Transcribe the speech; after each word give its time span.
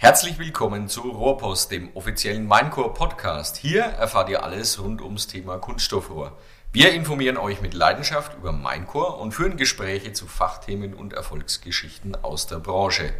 Herzlich 0.00 0.38
willkommen 0.38 0.86
zu 0.86 1.00
Rohrpost, 1.00 1.72
dem 1.72 1.90
offiziellen 1.96 2.46
Minecore 2.46 2.94
Podcast. 2.94 3.56
Hier 3.56 3.82
erfahrt 3.82 4.28
ihr 4.28 4.44
alles 4.44 4.80
rund 4.80 5.02
ums 5.02 5.26
Thema 5.26 5.58
Kunststoffrohr. 5.58 6.38
Wir 6.72 6.92
informieren 6.92 7.36
euch 7.36 7.60
mit 7.60 7.74
Leidenschaft 7.74 8.36
über 8.36 8.52
Minecore 8.52 9.16
und 9.16 9.32
führen 9.32 9.56
Gespräche 9.56 10.12
zu 10.12 10.28
Fachthemen 10.28 10.94
und 10.94 11.14
Erfolgsgeschichten 11.14 12.14
aus 12.22 12.46
der 12.46 12.60
Branche. 12.60 13.12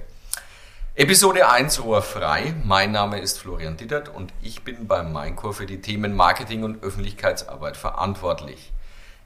Episode 0.95 1.51
1 1.51 1.83
Rohr 1.83 2.01
frei. 2.01 2.55
Mein 2.63 2.93
Name 2.93 3.19
ist 3.19 3.41
Florian 3.41 3.77
Dittert 3.77 4.09
und 4.09 4.33
ich 4.41 4.63
bin 4.63 4.87
beim 4.87 5.13
Minecore 5.13 5.55
für 5.55 5.67
die 5.67 5.81
Themen 5.81 6.15
Marketing 6.15 6.63
und 6.63 6.85
Öffentlichkeitsarbeit 6.85 7.77
verantwortlich. 7.77 8.73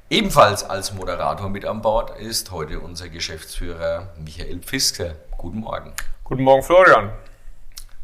Ebenfalls 0.09 0.65
als 0.65 0.95
Moderator 0.95 1.51
mit 1.51 1.67
an 1.67 1.83
Bord 1.83 2.19
ist 2.19 2.51
heute 2.51 2.81
unser 2.81 3.11
Geschäftsführer 3.11 4.15
Michael 4.19 4.61
Pfister. 4.61 5.17
Guten 5.37 5.61
Morgen. 5.61 5.93
Guten 6.25 6.45
Morgen, 6.45 6.63
Florian. 6.63 7.13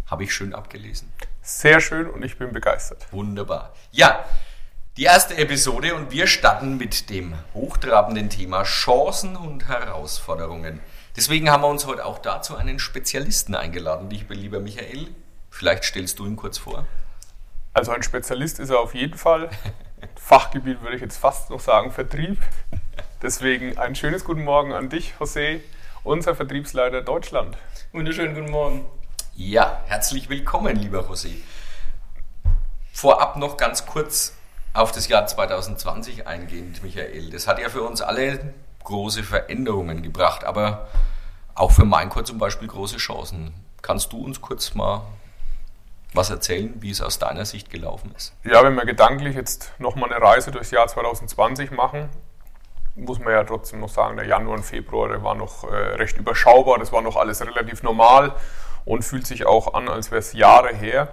Habe 0.09 0.25
ich 0.25 0.35
schön 0.35 0.55
abgelesen. 0.55 1.13
Sehr 1.43 1.81
schön 1.81 2.09
und 2.09 2.25
ich 2.25 2.39
bin 2.39 2.53
begeistert. 2.53 3.07
Wunderbar. 3.13 3.75
Ja, 3.93 4.25
die 4.97 5.05
erste 5.05 5.37
Episode 5.37 5.95
und 5.95 6.11
wir 6.11 6.27
starten 6.27 6.77
mit 6.77 7.11
dem 7.11 7.35
hochtrabenden 7.55 8.31
Thema 8.31 8.65
Chancen 8.65 9.37
und 9.37 9.69
Herausforderungen. 9.69 10.81
Deswegen 11.15 11.51
haben 11.51 11.63
wir 11.63 11.69
uns 11.69 11.87
heute 11.87 12.05
auch 12.05 12.19
dazu 12.19 12.57
einen 12.57 12.79
Spezialisten 12.79 13.55
eingeladen, 13.55 14.09
dich, 14.09 14.29
lieber 14.29 14.61
Michael. 14.61 15.09
Vielleicht 15.51 15.85
stellst 15.85 16.19
du 16.19 16.27
ihn 16.27 16.37
kurz 16.37 16.59
vor. 16.59 16.87
Also 17.75 17.93
ein 17.93 18.03
Spezialist 18.03 18.59
ist 18.59 18.71
er 18.71 18.81
auf 18.81 18.95
jeden 18.95 19.17
Fall. 19.19 19.51
Fachgebiet 20.17 20.83
würde 20.83 20.97
ich 20.97 21.03
jetzt 21.03 21.19
fast 21.19 21.51
noch 21.51 21.61
sagen, 21.61 21.93
Vertrieb. 21.93 22.39
Deswegen 23.23 23.79
ein 23.79 23.95
schönes 23.95 24.25
Guten 24.25 24.45
Morgen 24.45 24.73
an 24.73 24.89
dich, 24.89 25.15
José, 25.21 25.61
unser 26.03 26.35
Vertriebsleiter 26.35 27.03
Deutschland. 27.03 27.57
Wunderschönen 27.93 28.35
guten 28.35 28.51
Morgen. 28.51 28.87
Ja, 29.41 29.83
herzlich 29.87 30.29
willkommen, 30.29 30.75
lieber 30.75 31.03
José. 31.03 31.31
Vorab 32.93 33.37
noch 33.37 33.57
ganz 33.57 33.87
kurz 33.87 34.37
auf 34.75 34.91
das 34.91 35.07
Jahr 35.07 35.29
2020 35.29 36.27
eingehend, 36.27 36.83
Michael. 36.83 37.31
Das 37.31 37.47
hat 37.47 37.61
ja 37.61 37.69
für 37.69 37.83
uns 37.83 38.03
alle 38.03 38.53
große 38.83 39.23
Veränderungen 39.23 40.03
gebracht, 40.03 40.43
aber 40.43 40.89
auch 41.55 41.71
für 41.71 41.85
Maincore 41.85 42.25
zum 42.25 42.39
Beispiel 42.39 42.67
große 42.67 42.97
Chancen. 42.97 43.55
Kannst 43.81 44.13
du 44.13 44.25
uns 44.25 44.41
kurz 44.41 44.75
mal 44.75 45.03
was 46.13 46.31
erzählen, 46.31 46.75
wie 46.81 46.91
es 46.91 47.01
aus 47.01 47.21
deiner 47.21 47.45
Sicht 47.45 47.71
gelaufen 47.71 48.13
ist? 48.17 48.35
Ja, 48.43 48.65
wenn 48.65 48.75
wir 48.75 48.87
gedanklich 48.87 49.37
jetzt 49.37 49.73
nochmal 49.79 50.13
eine 50.13 50.21
Reise 50.21 50.51
durchs 50.51 50.73
Jahr 50.73 50.89
2020 50.89 51.71
machen, 51.71 52.09
muss 52.97 53.21
man 53.21 53.31
ja 53.31 53.45
trotzdem 53.45 53.79
noch 53.79 53.89
sagen, 53.89 54.17
der 54.17 54.27
Januar 54.27 54.57
und 54.57 54.65
Februar, 54.65 55.09
der 55.09 55.23
war 55.23 55.37
noch 55.37 55.63
äh, 55.63 55.77
recht 55.77 56.19
überschaubar, 56.19 56.81
das 56.81 56.91
war 56.91 57.03
noch 57.03 57.15
alles 57.15 57.41
relativ 57.41 57.85
normal 57.85 58.35
und 58.89 59.03
fühlt 59.03 59.27
sich 59.27 59.45
auch 59.47 59.75
an, 59.75 59.87
als 59.89 60.11
wäre 60.11 60.19
es 60.19 60.33
Jahre 60.33 60.75
her. 60.75 61.09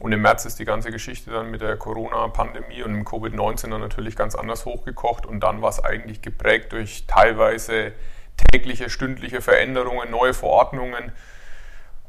Und 0.00 0.10
im 0.10 0.20
März 0.20 0.46
ist 0.46 0.58
die 0.58 0.64
ganze 0.64 0.90
Geschichte 0.90 1.30
dann 1.30 1.50
mit 1.50 1.60
der 1.60 1.76
Corona-Pandemie 1.76 2.82
und 2.82 2.92
dem 2.92 3.04
Covid-19 3.04 3.70
dann 3.70 3.80
natürlich 3.80 4.16
ganz 4.16 4.34
anders 4.34 4.64
hochgekocht. 4.64 5.26
Und 5.26 5.40
dann 5.40 5.62
war 5.62 5.68
es 5.68 5.82
eigentlich 5.82 6.22
geprägt 6.22 6.72
durch 6.72 7.06
teilweise 7.06 7.92
tägliche, 8.36 8.90
stündliche 8.90 9.40
Veränderungen, 9.42 10.10
neue 10.10 10.34
Verordnungen. 10.34 11.12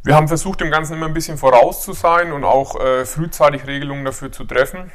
Wir 0.04 0.16
haben 0.16 0.28
versucht, 0.28 0.62
dem 0.62 0.72
Ganzen 0.72 0.96
immer 0.96 1.06
ein 1.06 1.14
bisschen 1.14 1.38
voraus 1.38 1.84
zu 1.84 1.94
sein 1.94 2.32
und 2.32 2.44
auch 2.44 2.80
äh, 2.80 3.06
frühzeitig 3.06 3.68
Regelungen 3.68 4.04
dafür 4.04 4.32
zu 4.32 4.46
treffen 4.46 4.92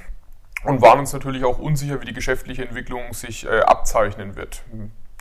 und 0.64 0.82
waren 0.82 0.98
uns 0.98 1.12
natürlich 1.12 1.44
auch 1.44 1.60
unsicher, 1.60 2.00
wie 2.00 2.06
die 2.06 2.14
geschäftliche 2.14 2.64
Entwicklung 2.64 3.12
sich 3.12 3.46
äh, 3.46 3.60
abzeichnen 3.60 4.34
wird. 4.34 4.62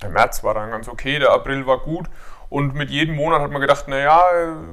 Der 0.01 0.09
März 0.09 0.43
war 0.43 0.55
dann 0.55 0.71
ganz 0.71 0.87
okay, 0.87 1.19
der 1.19 1.29
April 1.29 1.67
war 1.67 1.79
gut 1.79 2.09
und 2.55 2.73
mit 2.73 2.89
jedem 2.89 3.15
Monat 3.15 3.41
hat 3.41 3.51
man 3.51 3.59
gedacht, 3.59 3.89
naja, 3.89 4.23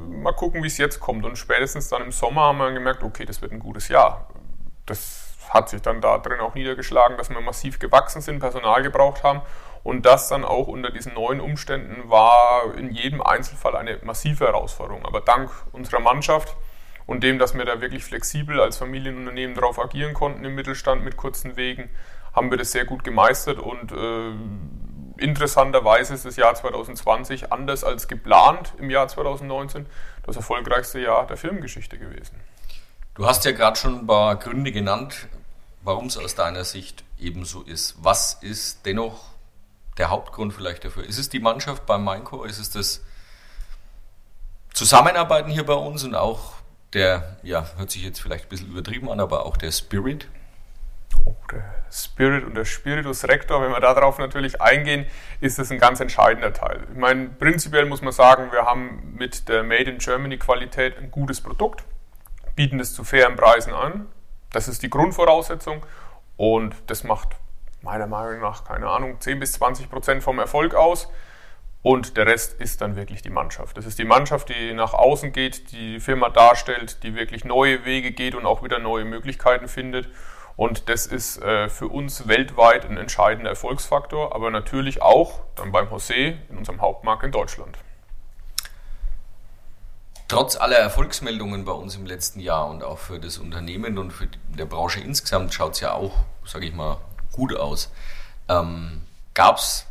mal 0.08 0.30
gucken, 0.34 0.62
wie 0.62 0.68
es 0.68 0.78
jetzt 0.78 1.00
kommt. 1.00 1.24
Und 1.24 1.36
spätestens 1.36 1.88
dann 1.88 2.00
im 2.02 2.12
Sommer 2.12 2.42
haben 2.42 2.58
wir 2.58 2.70
gemerkt, 2.70 3.02
okay, 3.02 3.24
das 3.24 3.42
wird 3.42 3.50
ein 3.50 3.58
gutes 3.58 3.88
Jahr. 3.88 4.28
Das 4.86 5.34
hat 5.48 5.68
sich 5.68 5.82
dann 5.82 6.00
da 6.00 6.18
drin 6.18 6.38
auch 6.38 6.54
niedergeschlagen, 6.54 7.16
dass 7.16 7.28
wir 7.28 7.40
massiv 7.40 7.80
gewachsen 7.80 8.22
sind, 8.22 8.38
Personal 8.38 8.84
gebraucht 8.84 9.24
haben. 9.24 9.42
Und 9.82 10.06
das 10.06 10.28
dann 10.28 10.44
auch 10.44 10.68
unter 10.68 10.92
diesen 10.92 11.14
neuen 11.14 11.40
Umständen 11.40 12.08
war 12.08 12.72
in 12.76 12.92
jedem 12.92 13.20
Einzelfall 13.20 13.74
eine 13.74 13.98
massive 14.04 14.46
Herausforderung. 14.46 15.04
Aber 15.04 15.20
dank 15.20 15.50
unserer 15.72 15.98
Mannschaft 15.98 16.56
und 17.06 17.24
dem, 17.24 17.40
dass 17.40 17.52
wir 17.58 17.64
da 17.64 17.80
wirklich 17.80 18.04
flexibel 18.04 18.60
als 18.60 18.76
Familienunternehmen 18.76 19.56
darauf 19.56 19.80
agieren 19.80 20.14
konnten 20.14 20.44
im 20.44 20.54
Mittelstand 20.54 21.02
mit 21.02 21.16
kurzen 21.16 21.56
Wegen, 21.56 21.90
haben 22.32 22.48
wir 22.48 22.58
das 22.58 22.70
sehr 22.70 22.84
gut 22.84 23.02
gemeistert 23.02 23.58
und 23.58 23.90
äh, 23.90 24.30
Interessanterweise 25.16 26.14
ist 26.14 26.24
das 26.24 26.36
Jahr 26.36 26.54
2020 26.54 27.52
anders 27.52 27.84
als 27.84 28.08
geplant 28.08 28.72
im 28.78 28.90
Jahr 28.90 29.08
2019 29.08 29.86
das 30.24 30.36
erfolgreichste 30.36 31.00
Jahr 31.00 31.26
der 31.26 31.36
Filmgeschichte 31.36 31.98
gewesen. 31.98 32.40
Du 33.14 33.26
hast 33.26 33.44
ja 33.44 33.52
gerade 33.52 33.76
schon 33.76 34.00
ein 34.00 34.06
paar 34.06 34.36
Gründe 34.36 34.72
genannt, 34.72 35.28
warum 35.82 36.06
es 36.06 36.16
aus 36.16 36.34
deiner 36.34 36.64
Sicht 36.64 37.04
ebenso 37.18 37.62
ist. 37.62 37.96
Was 38.00 38.34
ist 38.34 38.86
dennoch 38.86 39.32
der 39.98 40.10
Hauptgrund 40.10 40.54
vielleicht 40.54 40.84
dafür? 40.84 41.04
Ist 41.04 41.18
es 41.18 41.28
die 41.28 41.40
Mannschaft 41.40 41.84
beim 41.84 42.04
Mainco? 42.04 42.44
Ist 42.44 42.58
es 42.58 42.70
das 42.70 43.02
Zusammenarbeiten 44.72 45.50
hier 45.50 45.66
bei 45.66 45.74
uns 45.74 46.04
und 46.04 46.14
auch 46.14 46.54
der, 46.94 47.36
ja, 47.42 47.66
hört 47.76 47.90
sich 47.90 48.02
jetzt 48.02 48.20
vielleicht 48.20 48.46
ein 48.46 48.48
bisschen 48.48 48.70
übertrieben 48.70 49.10
an, 49.10 49.20
aber 49.20 49.44
auch 49.44 49.56
der 49.56 49.72
Spirit? 49.72 50.26
Oh, 51.24 51.36
der 51.52 51.62
Spirit 51.90 52.44
und 52.44 52.54
der 52.54 52.64
Spiritus 52.64 53.24
Rector, 53.28 53.62
wenn 53.62 53.70
wir 53.70 53.80
darauf 53.80 54.18
natürlich 54.18 54.60
eingehen, 54.60 55.06
ist 55.40 55.58
das 55.58 55.70
ein 55.70 55.78
ganz 55.78 56.00
entscheidender 56.00 56.52
Teil. 56.52 56.86
Ich 56.90 56.98
meine, 56.98 57.28
prinzipiell 57.28 57.86
muss 57.86 58.02
man 58.02 58.12
sagen, 58.12 58.50
wir 58.50 58.64
haben 58.64 59.14
mit 59.16 59.48
der 59.48 59.62
Made 59.62 59.90
in 59.90 59.98
Germany 59.98 60.38
Qualität 60.38 60.98
ein 60.98 61.10
gutes 61.10 61.40
Produkt, 61.40 61.84
bieten 62.56 62.80
es 62.80 62.94
zu 62.94 63.04
fairen 63.04 63.36
Preisen 63.36 63.72
an. 63.72 64.08
Das 64.50 64.68
ist 64.68 64.82
die 64.82 64.90
Grundvoraussetzung 64.90 65.84
und 66.36 66.74
das 66.86 67.04
macht 67.04 67.36
meiner 67.82 68.06
Meinung 68.06 68.40
nach, 68.40 68.64
keine 68.64 68.88
Ahnung, 68.88 69.20
10 69.20 69.40
bis 69.40 69.52
20 69.52 69.90
Prozent 69.90 70.22
vom 70.22 70.38
Erfolg 70.38 70.74
aus. 70.74 71.08
Und 71.82 72.16
der 72.16 72.26
Rest 72.26 72.60
ist 72.60 72.80
dann 72.80 72.94
wirklich 72.94 73.22
die 73.22 73.30
Mannschaft. 73.30 73.76
Das 73.76 73.86
ist 73.86 73.98
die 73.98 74.04
Mannschaft, 74.04 74.48
die 74.50 74.72
nach 74.72 74.94
außen 74.94 75.32
geht, 75.32 75.72
die 75.72 75.94
die 75.94 76.00
Firma 76.00 76.28
darstellt, 76.28 77.02
die 77.02 77.16
wirklich 77.16 77.44
neue 77.44 77.84
Wege 77.84 78.12
geht 78.12 78.36
und 78.36 78.46
auch 78.46 78.62
wieder 78.62 78.78
neue 78.78 79.04
Möglichkeiten 79.04 79.66
findet. 79.66 80.08
Und 80.56 80.88
das 80.88 81.06
ist 81.06 81.40
äh, 81.42 81.68
für 81.68 81.88
uns 81.88 82.28
weltweit 82.28 82.84
ein 82.84 82.96
entscheidender 82.96 83.50
Erfolgsfaktor, 83.50 84.34
aber 84.34 84.50
natürlich 84.50 85.02
auch 85.02 85.40
dann 85.54 85.72
beim 85.72 85.88
José 85.88 86.36
in 86.50 86.58
unserem 86.58 86.80
Hauptmarkt 86.80 87.24
in 87.24 87.32
Deutschland. 87.32 87.78
Trotz 90.28 90.56
aller 90.56 90.76
Erfolgsmeldungen 90.76 91.64
bei 91.64 91.72
uns 91.72 91.96
im 91.96 92.06
letzten 92.06 92.40
Jahr 92.40 92.68
und 92.68 92.82
auch 92.82 92.98
für 92.98 93.18
das 93.18 93.38
Unternehmen 93.38 93.98
und 93.98 94.12
für 94.12 94.28
der 94.48 94.64
Branche 94.64 95.00
insgesamt 95.00 95.52
schaut 95.52 95.72
es 95.74 95.80
ja 95.80 95.92
auch, 95.92 96.24
sage 96.44 96.66
ich 96.66 96.72
mal, 96.72 96.98
gut 97.32 97.54
aus. 97.54 97.92
Ähm, 98.48 99.02
Gab 99.34 99.56
es 99.56 99.86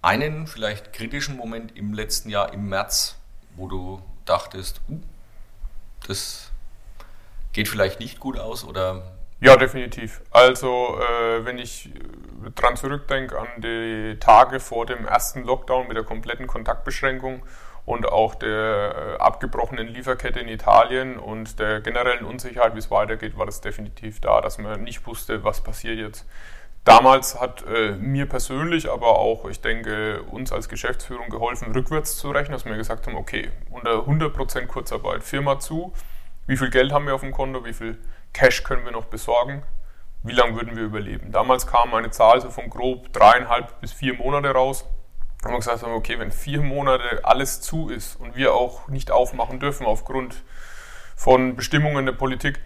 einen 0.00 0.46
vielleicht 0.46 0.92
kritischen 0.94 1.36
Moment 1.36 1.76
im 1.76 1.92
letzten 1.92 2.30
Jahr, 2.30 2.52
im 2.54 2.68
März, 2.68 3.16
wo 3.56 3.68
du 3.68 4.02
dachtest, 4.24 4.80
uh, 4.88 5.00
das 6.06 6.50
geht 7.52 7.68
vielleicht 7.68 8.00
nicht 8.00 8.18
gut 8.18 8.38
aus 8.38 8.64
oder 8.64 9.15
ja, 9.40 9.56
definitiv. 9.56 10.22
Also, 10.30 10.98
äh, 11.00 11.44
wenn 11.44 11.58
ich 11.58 11.90
dran 12.54 12.76
zurückdenke 12.76 13.38
an 13.38 13.48
die 13.58 14.16
Tage 14.20 14.60
vor 14.60 14.86
dem 14.86 15.06
ersten 15.06 15.44
Lockdown 15.44 15.88
mit 15.88 15.96
der 15.96 16.04
kompletten 16.04 16.46
Kontaktbeschränkung 16.46 17.42
und 17.84 18.06
auch 18.06 18.34
der 18.34 19.16
äh, 19.18 19.22
abgebrochenen 19.22 19.88
Lieferkette 19.88 20.40
in 20.40 20.48
Italien 20.48 21.18
und 21.18 21.58
der 21.58 21.80
generellen 21.80 22.24
Unsicherheit, 22.24 22.74
wie 22.74 22.78
es 22.78 22.90
weitergeht, 22.90 23.38
war 23.38 23.46
das 23.46 23.60
definitiv 23.60 24.20
da, 24.20 24.40
dass 24.40 24.58
man 24.58 24.82
nicht 24.82 25.06
wusste, 25.06 25.44
was 25.44 25.62
passiert 25.62 25.98
jetzt. 25.98 26.26
Damals 26.84 27.40
hat 27.40 27.64
äh, 27.66 27.92
mir 27.92 28.26
persönlich, 28.26 28.88
aber 28.88 29.18
auch, 29.18 29.48
ich 29.48 29.60
denke, 29.60 30.22
uns 30.30 30.52
als 30.52 30.68
Geschäftsführung 30.68 31.30
geholfen, 31.30 31.72
rückwärts 31.72 32.16
zu 32.16 32.30
rechnen, 32.30 32.52
dass 32.52 32.64
wir 32.64 32.76
gesagt 32.76 33.06
haben, 33.06 33.16
okay, 33.16 33.50
unter 33.70 34.06
100% 34.06 34.66
Kurzarbeit, 34.66 35.24
Firma 35.24 35.58
zu, 35.58 35.92
wie 36.46 36.56
viel 36.56 36.70
Geld 36.70 36.92
haben 36.92 37.06
wir 37.06 37.14
auf 37.16 37.22
dem 37.22 37.32
Konto, 37.32 37.64
wie 37.64 37.72
viel 37.72 37.98
Cash 38.36 38.64
können 38.64 38.84
wir 38.84 38.92
noch 38.92 39.06
besorgen, 39.06 39.62
wie 40.22 40.34
lange 40.34 40.56
würden 40.56 40.76
wir 40.76 40.84
überleben. 40.84 41.32
Damals 41.32 41.66
kam 41.66 41.94
eine 41.94 42.10
Zahl 42.10 42.38
so 42.42 42.50
von 42.50 42.68
grob 42.68 43.10
dreieinhalb 43.14 43.80
bis 43.80 43.94
vier 43.94 44.12
Monate 44.12 44.50
raus. 44.50 44.84
Und 45.42 45.52
wir 45.52 45.56
gesagt 45.56 45.82
haben, 45.82 45.94
okay, 45.94 46.18
wenn 46.18 46.30
vier 46.30 46.60
Monate 46.60 47.24
alles 47.24 47.62
zu 47.62 47.88
ist 47.88 48.16
und 48.16 48.36
wir 48.36 48.52
auch 48.52 48.88
nicht 48.88 49.10
aufmachen 49.10 49.58
dürfen 49.58 49.86
aufgrund 49.86 50.42
von 51.16 51.56
Bestimmungen 51.56 52.04
der 52.04 52.12
Politik, 52.12 52.60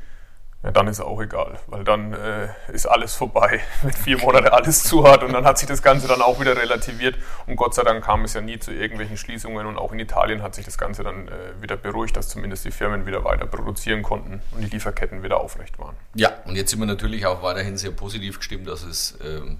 ja, 0.62 0.70
dann 0.72 0.88
ist 0.88 1.00
auch 1.00 1.20
egal, 1.20 1.58
weil 1.68 1.84
dann 1.84 2.12
äh, 2.12 2.48
ist 2.72 2.86
alles 2.86 3.14
vorbei, 3.14 3.60
wenn 3.82 3.92
vier 3.92 4.18
Monate 4.18 4.52
alles 4.52 4.82
zu 4.84 5.08
hat 5.08 5.22
und 5.22 5.32
dann 5.32 5.44
hat 5.44 5.58
sich 5.58 5.66
das 5.66 5.82
Ganze 5.82 6.06
dann 6.06 6.20
auch 6.20 6.38
wieder 6.38 6.56
relativiert 6.56 7.16
und 7.46 7.56
Gott 7.56 7.74
sei 7.74 7.82
Dank 7.82 8.04
kam 8.04 8.24
es 8.24 8.34
ja 8.34 8.42
nie 8.42 8.58
zu 8.58 8.70
irgendwelchen 8.70 9.16
Schließungen 9.16 9.66
und 9.66 9.78
auch 9.78 9.92
in 9.92 9.98
Italien 9.98 10.42
hat 10.42 10.54
sich 10.54 10.66
das 10.66 10.76
Ganze 10.76 11.02
dann 11.02 11.28
äh, 11.28 11.62
wieder 11.62 11.76
beruhigt, 11.76 12.16
dass 12.16 12.28
zumindest 12.28 12.66
die 12.66 12.72
Firmen 12.72 13.06
wieder 13.06 13.24
weiter 13.24 13.46
produzieren 13.46 14.02
konnten 14.02 14.42
und 14.52 14.60
die 14.60 14.68
Lieferketten 14.68 15.22
wieder 15.22 15.40
aufrecht 15.40 15.78
waren. 15.78 15.96
Ja, 16.14 16.30
und 16.44 16.56
jetzt 16.56 16.70
sind 16.70 16.80
wir 16.80 16.86
natürlich 16.86 17.24
auch 17.24 17.42
weiterhin 17.42 17.78
sehr 17.78 17.92
positiv 17.92 18.38
gestimmt, 18.38 18.68
dass 18.68 18.82
es 18.82 19.18
ähm, 19.24 19.56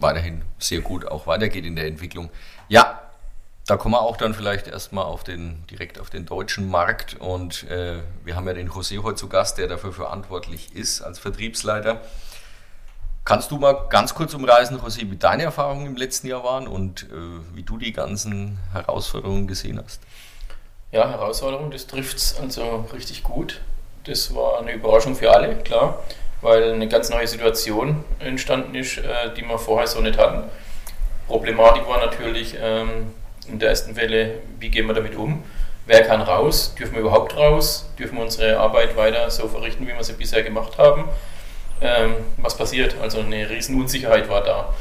weiterhin 0.00 0.42
sehr 0.58 0.80
gut 0.80 1.06
auch 1.06 1.26
weitergeht 1.26 1.64
in 1.64 1.76
der 1.76 1.86
Entwicklung. 1.86 2.28
Ja, 2.68 3.03
Da 3.66 3.78
kommen 3.78 3.94
wir 3.94 4.02
auch 4.02 4.18
dann 4.18 4.34
vielleicht 4.34 4.68
erstmal 4.68 5.06
auf 5.06 5.24
den, 5.24 5.64
direkt 5.70 5.98
auf 5.98 6.10
den 6.10 6.26
deutschen 6.26 6.68
Markt 6.68 7.16
und 7.18 7.64
äh, 7.70 8.00
wir 8.22 8.36
haben 8.36 8.46
ja 8.46 8.52
den 8.52 8.68
José 8.68 9.02
heute 9.02 9.16
zu 9.16 9.28
Gast, 9.30 9.56
der 9.56 9.68
dafür 9.68 9.92
verantwortlich 9.92 10.74
ist 10.74 11.00
als 11.00 11.18
Vertriebsleiter. 11.18 12.02
Kannst 13.24 13.50
du 13.50 13.56
mal 13.56 13.86
ganz 13.88 14.14
kurz 14.14 14.34
umreißen, 14.34 14.78
José, 14.80 15.10
wie 15.10 15.16
deine 15.16 15.44
Erfahrungen 15.44 15.86
im 15.86 15.96
letzten 15.96 16.26
Jahr 16.26 16.44
waren 16.44 16.68
und 16.68 17.04
äh, 17.04 17.06
wie 17.54 17.62
du 17.62 17.78
die 17.78 17.94
ganzen 17.94 18.58
Herausforderungen 18.72 19.46
gesehen 19.46 19.80
hast? 19.82 20.02
Ja, 20.92 21.08
Herausforderungen, 21.08 21.70
das 21.70 21.86
trifft 21.86 22.18
es 22.18 22.38
also 22.38 22.84
richtig 22.92 23.22
gut. 23.22 23.62
Das 24.04 24.34
war 24.34 24.58
eine 24.58 24.74
Überraschung 24.74 25.16
für 25.16 25.32
alle, 25.32 25.56
klar, 25.56 26.04
weil 26.42 26.74
eine 26.74 26.86
ganz 26.86 27.08
neue 27.08 27.26
Situation 27.26 28.04
entstanden 28.18 28.74
ist, 28.74 28.98
äh, 28.98 29.32
die 29.34 29.40
wir 29.40 29.58
vorher 29.58 29.86
so 29.86 30.02
nicht 30.02 30.18
hatten. 30.18 30.50
Problematik 31.26 31.88
war 31.88 32.04
natürlich 32.04 32.56
ähm, 32.60 33.14
in 33.48 33.58
der 33.58 33.70
ersten 33.70 33.96
Welle, 33.96 34.38
wie 34.58 34.70
gehen 34.70 34.86
wir 34.86 34.94
damit 34.94 35.16
um? 35.16 35.42
Wer 35.86 36.02
kann 36.02 36.22
raus? 36.22 36.74
Dürfen 36.78 36.94
wir 36.94 37.02
überhaupt 37.02 37.36
raus? 37.36 37.90
Dürfen 37.98 38.16
wir 38.16 38.24
unsere 38.24 38.58
Arbeit 38.58 38.96
weiter 38.96 39.30
so 39.30 39.48
verrichten, 39.48 39.86
wie 39.86 39.94
wir 39.94 40.02
sie 40.02 40.14
bisher 40.14 40.42
gemacht 40.42 40.78
haben? 40.78 41.04
ähm, 41.80 42.14
was 42.38 42.56
passiert. 42.56 42.96
Also 43.00 43.20
eine 43.20 43.48
riesen 43.48 43.80
Unsicherheit 43.80 44.28
war 44.28 44.42
da. 44.42 44.74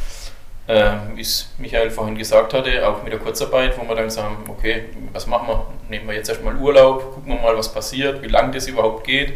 Ähm, 0.66 1.00
wie 1.16 1.22
es 1.22 1.50
Michael 1.58 1.92
vorhin 1.92 2.18
gesagt 2.18 2.54
hatte, 2.54 2.88
auch 2.88 3.04
mit 3.04 3.12
der 3.12 3.20
Kurzarbeit, 3.20 3.78
wo 3.78 3.88
wir 3.88 3.96
dann 3.96 4.10
sagen, 4.10 4.38
okay, 4.48 4.86
was 5.12 5.28
machen 5.28 5.48
wir? 5.50 5.68
Nehmen 5.90 6.08
wir 6.08 6.16
jetzt 6.16 6.30
erstmal 6.30 6.56
Urlaub, 6.56 7.16
gucken 7.16 7.34
wir 7.34 7.42
mal, 7.42 7.58
was 7.58 7.74
passiert, 7.74 8.22
wie 8.22 8.28
lange 8.28 8.54
das 8.54 8.68
überhaupt 8.68 9.06
geht. 9.06 9.34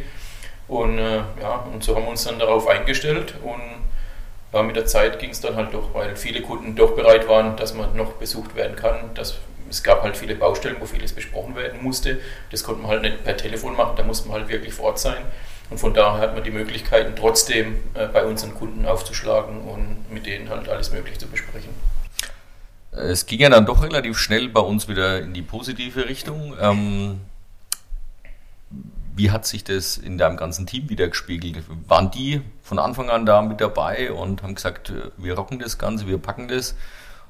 Und 0.69 0.99
äh, 0.99 1.17
ja, 1.41 1.65
und 1.73 1.83
so 1.83 1.95
haben 1.95 2.03
wir 2.03 2.11
uns 2.11 2.23
dann 2.23 2.39
darauf 2.39 2.67
eingestellt 2.67 3.35
und 3.43 3.61
ja, 4.57 4.63
mit 4.63 4.75
der 4.75 4.85
Zeit 4.85 5.19
ging 5.19 5.29
es 5.29 5.39
dann 5.39 5.55
halt 5.55 5.73
doch, 5.73 5.93
weil 5.93 6.15
viele 6.15 6.41
Kunden 6.41 6.75
doch 6.75 6.95
bereit 6.95 7.27
waren, 7.27 7.55
dass 7.57 7.73
man 7.73 7.95
noch 7.95 8.13
besucht 8.13 8.55
werden 8.55 8.75
kann. 8.75 9.11
Dass, 9.13 9.37
es 9.69 9.83
gab 9.83 10.01
halt 10.01 10.15
viele 10.17 10.35
Baustellen, 10.35 10.77
wo 10.79 10.85
vieles 10.85 11.13
besprochen 11.13 11.55
werden 11.55 11.83
musste. 11.83 12.19
Das 12.51 12.63
konnte 12.63 12.81
man 12.81 12.91
halt 12.91 13.01
nicht 13.01 13.23
per 13.23 13.35
Telefon 13.35 13.75
machen, 13.75 13.95
da 13.97 14.03
musste 14.03 14.29
man 14.29 14.39
halt 14.39 14.49
wirklich 14.49 14.73
vor 14.73 14.85
Ort 14.85 14.99
sein. 14.99 15.17
Und 15.69 15.77
von 15.77 15.93
daher 15.93 16.21
hat 16.21 16.33
man 16.33 16.43
die 16.43 16.51
Möglichkeiten, 16.51 17.13
trotzdem 17.15 17.75
äh, 17.93 18.07
bei 18.07 18.23
unseren 18.23 18.55
Kunden 18.55 18.85
aufzuschlagen 18.85 19.61
und 19.61 20.05
mit 20.09 20.25
denen 20.25 20.49
halt 20.49 20.69
alles 20.69 20.91
Mögliche 20.91 21.17
zu 21.19 21.27
besprechen. 21.27 21.69
Es 22.91 23.25
ging 23.25 23.41
ja 23.41 23.49
dann 23.49 23.65
doch 23.65 23.83
relativ 23.83 24.17
schnell 24.17 24.47
bei 24.47 24.61
uns 24.61 24.87
wieder 24.87 25.19
in 25.19 25.33
die 25.33 25.41
positive 25.41 26.07
Richtung. 26.07 26.55
Ähm, 26.59 27.19
wie 29.17 29.31
hat 29.31 29.45
sich 29.45 29.63
das 29.63 29.97
in 29.97 30.17
deinem 30.17 30.37
ganzen 30.37 30.67
Team 30.67 30.89
wieder 30.89 31.07
gespiegelt? 31.07 31.63
Waren 31.87 32.11
die 32.11 32.41
von 32.61 32.77
Anfang 32.77 33.09
an 33.09 33.25
da 33.25 33.41
mit 33.41 33.59
dabei 33.59 34.11
und 34.11 34.43
haben 34.43 34.55
gesagt, 34.55 34.93
wir 35.17 35.33
rocken 35.33 35.59
das 35.59 35.77
Ganze, 35.77 36.07
wir 36.07 36.19
packen 36.19 36.47
das? 36.47 36.75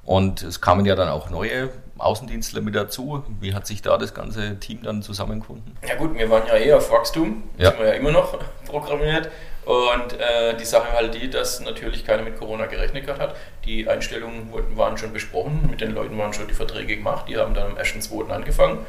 Und 0.04 0.42
es 0.42 0.62
kamen 0.62 0.86
ja 0.86 0.96
dann 0.96 1.10
auch 1.10 1.30
neue 1.30 1.70
Außendienstler 1.98 2.62
mit 2.62 2.76
dazu. 2.76 3.24
Wie 3.42 3.54
hat 3.54 3.68
sich 3.68 3.82
da 3.82 3.98
das 3.98 4.14
ganze 4.14 4.58
Team 4.60 4.84
dann 4.84 5.02
zusammengefunden? 5.02 5.78
Ja 5.86 5.96
gut, 5.96 6.18
wir 6.18 6.30
waren 6.30 6.48
ja 6.48 6.56
eher 6.56 6.78
auf 6.78 6.92
Wachstum, 6.92 7.44
ja. 7.58 7.72
sind 7.72 7.80
wir 7.80 7.88
ja 7.88 7.94
immer 7.94 8.12
noch 8.12 8.38
programmiert. 8.66 9.30
Und 9.66 10.14
äh, 10.14 10.56
die 10.56 10.64
Sache 10.64 10.94
halt 10.94 11.14
die, 11.14 11.30
dass 11.30 11.60
natürlich 11.60 12.06
keiner 12.06 12.24
mit 12.24 12.38
Corona 12.38 12.68
gerechnet 12.68 13.06
hat. 13.08 13.36
Die 13.66 13.90
Einstellungen 13.90 14.50
waren 14.78 14.98
schon 14.98 15.12
besprochen, 15.12 15.68
mit 15.70 15.82
den 15.82 15.94
Leuten 15.94 16.18
waren 16.18 16.32
schon 16.32 16.48
die 16.48 16.54
Verträge 16.54 16.96
gemacht, 16.96 17.26
die 17.28 17.36
haben 17.36 17.54
dann 17.54 17.72
am 17.72 17.78
1.2. 17.78 18.30
angefangen. 18.30 18.86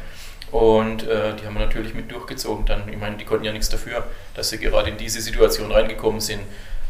Und 0.50 1.06
äh, 1.06 1.34
die 1.34 1.46
haben 1.46 1.54
wir 1.54 1.64
natürlich 1.64 1.94
mit 1.94 2.10
durchgezogen. 2.10 2.64
Dann, 2.64 2.88
ich 2.88 2.98
meine, 2.98 3.16
die 3.16 3.24
konnten 3.24 3.44
ja 3.44 3.52
nichts 3.52 3.68
dafür, 3.68 4.04
dass 4.34 4.50
sie 4.50 4.58
gerade 4.58 4.90
in 4.90 4.96
diese 4.96 5.20
Situation 5.20 5.70
reingekommen 5.70 6.20
sind. 6.20 6.40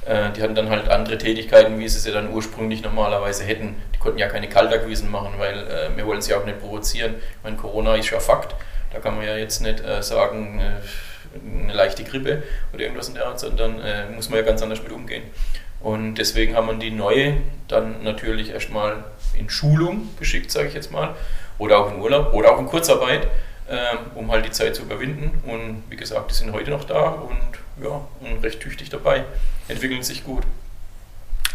Äh, 0.07 0.31
die 0.33 0.43
hatten 0.43 0.55
dann 0.55 0.71
halt 0.71 0.89
andere 0.89 1.19
Tätigkeiten, 1.19 1.79
wie 1.79 1.89
sie 1.89 1.99
sie 1.99 2.13
dann 2.13 2.31
ursprünglich 2.33 2.83
normalerweise 2.83 3.45
hätten. 3.45 3.77
Die 3.95 3.99
konnten 3.99 4.19
ja 4.19 4.29
keine 4.29 4.49
Kaltakquisen 4.49 5.11
machen, 5.11 5.35
weil 5.39 5.67
äh, 5.67 5.97
wir 5.97 6.07
wollen 6.07 6.23
sie 6.23 6.35
auch 6.35 6.45
nicht 6.45 6.61
provozieren. 6.61 7.17
Ich 7.17 7.45
meine, 7.45 7.57
Corona 7.57 7.97
ist 7.97 8.11
ja 8.11 8.21
Fakt. 8.21 8.55
Da 8.93 9.01
kann 9.01 9.17
man 9.17 9.27
ja 9.27 9.37
jetzt 9.37 9.61
nicht 9.61 9.81
äh, 9.81 10.03
sagen, 10.03 10.61
äh, 10.61 11.63
eine 11.63 11.75
leichte 11.75 12.05
Grippe 12.05 12.43
oder 12.73 12.83
irgendwas 12.83 13.09
in 13.09 13.15
der 13.15 13.27
Art, 13.27 13.41
sondern 13.41 13.81
äh, 13.81 14.09
muss 14.15 14.31
man 14.31 14.39
ja 14.39 14.45
ganz 14.45 14.63
anders 14.63 14.83
mit 14.83 14.93
umgehen. 14.93 15.25
Und 15.81 16.17
deswegen 16.17 16.57
haben 16.57 16.67
wir 16.67 16.75
die 16.75 16.91
neue 16.91 17.37
dann 17.69 18.03
natürlich 18.03 18.51
erstmal 18.51 19.05
in 19.39 19.49
Schulung 19.51 20.09
geschickt, 20.19 20.51
sage 20.51 20.69
ich 20.69 20.75
jetzt 20.75 20.91
mal, 20.91 21.15
oder 21.59 21.79
auch 21.79 21.93
in 21.93 22.01
Urlaub 22.01 22.33
oder 22.33 22.53
auch 22.53 22.59
in 22.59 22.67
Kurzarbeit, 22.67 23.29
um 24.15 24.31
halt 24.31 24.47
die 24.47 24.51
Zeit 24.51 24.77
zu 24.77 24.83
überwinden. 24.83 25.43
Und 25.47 25.85
wie 25.91 25.97
gesagt, 25.97 26.31
die 26.31 26.35
sind 26.35 26.53
heute 26.53 26.71
noch 26.71 26.85
da 26.85 27.09
und 27.09 27.85
ja, 27.85 28.01
und 28.21 28.43
recht 28.43 28.61
tüchtig 28.61 28.91
dabei, 28.91 29.25
entwickeln 29.69 30.03
sich 30.03 30.25
gut. 30.25 30.43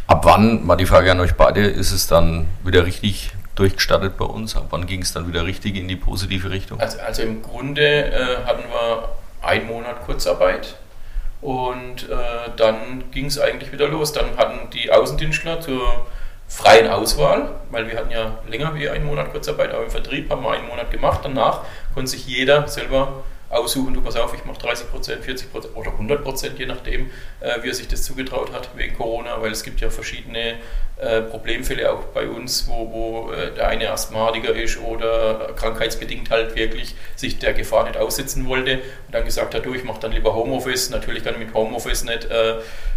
Ab 0.07 0.25
wann, 0.25 0.65
mal 0.65 0.75
die 0.75 0.85
Frage 0.85 1.11
an 1.11 1.19
euch 1.19 1.33
beide, 1.33 1.65
ist 1.65 1.91
es 1.91 2.07
dann 2.07 2.47
wieder 2.63 2.85
richtig 2.85 3.31
durchgestartet 3.55 4.17
bei 4.17 4.25
uns? 4.25 4.55
Ab 4.55 4.67
wann 4.69 4.85
ging 4.85 5.01
es 5.01 5.13
dann 5.13 5.27
wieder 5.27 5.45
richtig 5.45 5.75
in 5.75 5.87
die 5.87 5.95
positive 5.95 6.49
Richtung? 6.49 6.79
Also, 6.79 6.99
also 6.99 7.21
im 7.23 7.41
Grunde 7.41 8.11
äh, 8.11 8.45
hatten 8.45 8.63
wir 8.69 9.09
einen 9.41 9.67
Monat 9.67 10.05
Kurzarbeit 10.05 10.75
und 11.41 12.09
äh, 12.09 12.15
dann 12.55 13.11
ging 13.11 13.25
es 13.25 13.39
eigentlich 13.39 13.71
wieder 13.71 13.87
los. 13.87 14.13
Dann 14.13 14.37
hatten 14.37 14.69
die 14.71 14.91
Außendienstler 14.91 15.61
zur 15.61 16.05
freien 16.47 16.87
Auswahl, 16.87 17.49
weil 17.71 17.89
wir 17.89 17.97
hatten 17.97 18.11
ja 18.11 18.37
länger 18.47 18.75
wie 18.75 18.89
einen 18.89 19.05
Monat 19.05 19.31
Kurzarbeit, 19.31 19.71
aber 19.73 19.83
im 19.83 19.89
Vertrieb 19.89 20.29
haben 20.29 20.43
wir 20.43 20.51
einen 20.51 20.67
Monat 20.67 20.91
gemacht. 20.91 21.21
Danach 21.23 21.61
konnte 21.93 22.11
sich 22.11 22.27
jeder 22.27 22.67
selber 22.67 23.23
aussuchen, 23.53 23.93
du 23.93 24.01
pass 24.01 24.15
auf, 24.15 24.33
ich 24.33 24.45
mache 24.45 24.59
30 24.59 24.89
Prozent, 24.91 25.23
40 25.23 25.51
Prozent 25.51 25.75
oder 25.75 25.91
100 25.91 26.23
Prozent, 26.23 26.59
je 26.59 26.65
nachdem, 26.65 27.09
äh, 27.39 27.61
wie 27.61 27.69
er 27.69 27.73
sich 27.73 27.87
das 27.87 28.03
zugetraut 28.03 28.51
hat 28.51 28.69
wegen 28.75 28.95
Corona, 28.95 29.41
weil 29.41 29.51
es 29.51 29.63
gibt 29.63 29.81
ja 29.81 29.89
verschiedene 29.89 30.55
äh, 30.97 31.21
Problemfälle 31.21 31.91
auch 31.91 32.03
bei 32.13 32.27
uns, 32.27 32.67
wo, 32.67 32.91
wo 32.91 33.31
äh, 33.31 33.53
der 33.53 33.67
eine 33.67 33.91
Asthmatiker 33.91 34.53
ist 34.53 34.79
oder 34.79 35.53
krankheitsbedingt 35.55 36.29
halt 36.29 36.55
wirklich 36.55 36.95
sich 37.15 37.39
der 37.39 37.53
Gefahr 37.53 37.85
nicht 37.85 37.97
aussetzen 37.97 38.47
wollte 38.47 38.75
und 39.07 39.13
dann 39.13 39.25
gesagt 39.25 39.55
hat, 39.55 39.65
du, 39.65 39.73
ich 39.73 39.83
mache 39.83 39.99
dann 39.99 40.11
lieber 40.11 40.33
Homeoffice. 40.33 40.89
Natürlich 40.89 41.23
kann 41.23 41.33
ich 41.33 41.39
mit 41.39 41.53
Homeoffice 41.53 42.03
nicht 42.03 42.27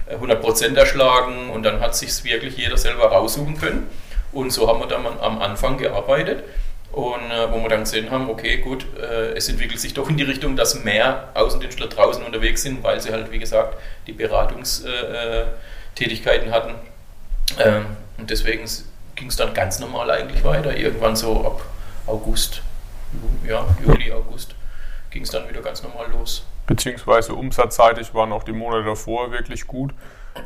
100 0.09 0.41
Prozent 0.41 0.77
erschlagen 0.77 1.51
und 1.51 1.63
dann 1.63 1.81
hat 1.81 1.97
sich 1.97 2.23
wirklich 2.25 2.57
jeder 2.57 2.77
selber 2.77 3.07
raussuchen 3.07 3.59
können. 3.59 3.89
Und 4.33 4.51
so 4.53 4.69
haben 4.69 4.81
wir 4.81 4.87
dann 4.87 5.07
am 5.07 5.41
Anfang 5.41 5.79
gearbeitet. 5.79 6.45
Und 6.97 7.31
äh, 7.31 7.53
wo 7.53 7.61
wir 7.61 7.69
dann 7.69 7.81
gesehen 7.81 8.11
haben, 8.11 8.31
okay, 8.31 8.57
gut, 8.57 8.87
äh, 8.99 9.35
es 9.35 9.51
entwickelt 9.51 9.79
sich 9.79 9.93
doch 9.93 10.09
in 10.09 10.17
die 10.17 10.23
Richtung, 10.23 10.57
dass 10.57 10.83
mehr 10.83 11.29
Außendienstler 11.35 11.89
draußen 11.89 12.25
unterwegs 12.25 12.63
sind, 12.63 12.83
weil 12.83 12.99
sie 13.03 13.13
halt, 13.13 13.31
wie 13.31 13.39
gesagt, 13.39 13.77
die 14.07 14.13
Beratungstätigkeiten 14.13 16.53
hatten. 16.53 16.75
Ähm, 17.59 17.85
und 18.17 18.31
deswegen 18.31 18.65
ging 19.15 19.29
es 19.29 19.37
dann 19.37 19.53
ganz 19.53 19.79
normal 19.79 20.11
eigentlich 20.11 20.43
weiter. 20.43 20.75
Irgendwann 20.75 21.17
so 21.17 21.45
ab 21.45 21.67
August, 22.07 22.63
ja, 23.47 23.67
Juli, 23.85 24.11
August, 24.11 24.55
ging 25.11 25.23
es 25.23 25.29
dann 25.29 25.47
wieder 25.51 25.61
ganz 25.61 25.83
normal 25.83 26.11
los. 26.11 26.47
Beziehungsweise 26.67 27.35
umsatzseitig 27.35 28.15
waren 28.15 28.33
auch 28.33 28.45
die 28.45 28.53
Monate 28.53 28.85
davor 28.85 29.33
wirklich 29.33 29.67
gut. 29.67 29.93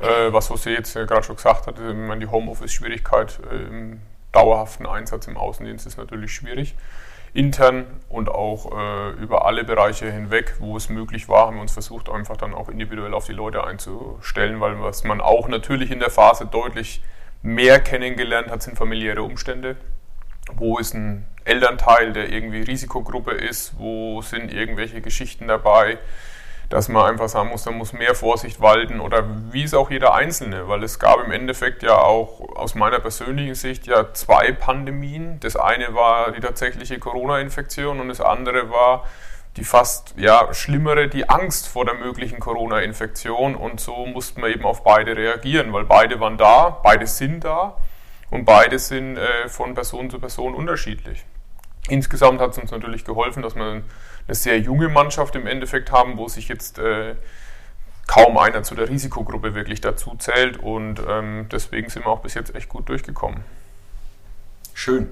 Äh, 0.02 0.32
was 0.32 0.50
José 0.50 0.70
jetzt 0.70 0.94
gerade 0.94 1.22
schon 1.22 1.36
gesagt 1.36 1.68
hat, 1.68 1.76
die 1.78 2.26
Homeoffice-Schwierigkeit 2.26 3.38
ähm, 3.52 4.00
dauerhaften 4.32 4.86
Einsatz 4.86 5.26
im 5.26 5.36
Außendienst 5.36 5.86
ist 5.86 5.98
natürlich 5.98 6.32
schwierig. 6.32 6.74
Intern 7.32 7.86
und 8.08 8.28
auch 8.28 8.72
äh, 8.76 9.10
über 9.22 9.46
alle 9.46 9.62
Bereiche 9.62 10.10
hinweg, 10.10 10.56
wo 10.58 10.76
es 10.76 10.88
möglich 10.88 11.28
war, 11.28 11.46
haben 11.46 11.56
wir 11.56 11.62
uns 11.62 11.72
versucht, 11.72 12.08
einfach 12.08 12.36
dann 12.36 12.54
auch 12.54 12.68
individuell 12.68 13.14
auf 13.14 13.26
die 13.26 13.32
Leute 13.32 13.64
einzustellen, 13.64 14.60
weil 14.60 14.80
was 14.80 15.04
man 15.04 15.20
auch 15.20 15.46
natürlich 15.46 15.92
in 15.92 16.00
der 16.00 16.10
Phase 16.10 16.46
deutlich 16.46 17.02
mehr 17.42 17.78
kennengelernt 17.80 18.50
hat, 18.50 18.62
sind 18.62 18.76
familiäre 18.76 19.22
Umstände. 19.22 19.76
Wo 20.54 20.78
ist 20.78 20.94
ein 20.94 21.26
Elternteil, 21.44 22.12
der 22.12 22.30
irgendwie 22.30 22.62
Risikogruppe 22.62 23.32
ist? 23.32 23.78
Wo 23.78 24.22
sind 24.22 24.52
irgendwelche 24.52 25.00
Geschichten 25.00 25.46
dabei? 25.46 25.98
Dass 26.70 26.88
man 26.88 27.04
einfach 27.04 27.28
sagen 27.28 27.50
muss, 27.50 27.64
da 27.64 27.72
muss 27.72 27.92
mehr 27.92 28.14
Vorsicht 28.14 28.60
walten 28.60 29.00
oder 29.00 29.24
wie 29.50 29.64
es 29.64 29.74
auch 29.74 29.90
jeder 29.90 30.14
Einzelne, 30.14 30.68
weil 30.68 30.84
es 30.84 31.00
gab 31.00 31.22
im 31.22 31.32
Endeffekt 31.32 31.82
ja 31.82 31.98
auch 31.98 32.56
aus 32.56 32.76
meiner 32.76 33.00
persönlichen 33.00 33.56
Sicht 33.56 33.88
ja 33.88 34.14
zwei 34.14 34.52
Pandemien. 34.52 35.40
Das 35.40 35.56
eine 35.56 35.94
war 35.94 36.30
die 36.30 36.40
tatsächliche 36.40 37.00
Corona-Infektion 37.00 37.98
und 37.98 38.08
das 38.08 38.20
andere 38.20 38.70
war 38.70 39.04
die 39.56 39.64
fast 39.64 40.14
ja, 40.16 40.54
schlimmere, 40.54 41.08
die 41.08 41.28
Angst 41.28 41.66
vor 41.66 41.84
der 41.84 41.94
möglichen 41.94 42.38
Corona-Infektion 42.38 43.56
und 43.56 43.80
so 43.80 44.06
mussten 44.06 44.40
wir 44.40 44.50
eben 44.50 44.64
auf 44.64 44.84
beide 44.84 45.16
reagieren, 45.16 45.72
weil 45.72 45.84
beide 45.84 46.20
waren 46.20 46.38
da, 46.38 46.78
beide 46.84 47.08
sind 47.08 47.42
da 47.42 47.76
und 48.30 48.44
beide 48.44 48.78
sind 48.78 49.16
äh, 49.16 49.48
von 49.48 49.74
Person 49.74 50.08
zu 50.08 50.20
Person 50.20 50.54
unterschiedlich. 50.54 51.24
Insgesamt 51.88 52.40
hat 52.40 52.52
es 52.52 52.58
uns 52.58 52.70
natürlich 52.70 53.04
geholfen, 53.04 53.42
dass 53.42 53.56
wir 53.56 53.82
eine 54.26 54.34
sehr 54.34 54.58
junge 54.58 54.88
Mannschaft 54.88 55.34
im 55.36 55.46
Endeffekt 55.46 55.92
haben, 55.92 56.16
wo 56.16 56.28
sich 56.28 56.48
jetzt 56.48 56.78
äh, 56.78 57.14
kaum 58.06 58.38
einer 58.38 58.62
zu 58.62 58.74
der 58.74 58.88
Risikogruppe 58.88 59.54
wirklich 59.54 59.80
dazu 59.80 60.16
zählt 60.18 60.56
und 60.56 61.00
ähm, 61.08 61.46
deswegen 61.50 61.90
sind 61.90 62.04
wir 62.04 62.10
auch 62.10 62.20
bis 62.20 62.34
jetzt 62.34 62.54
echt 62.54 62.68
gut 62.68 62.88
durchgekommen. 62.88 63.44
Schön. 64.74 65.08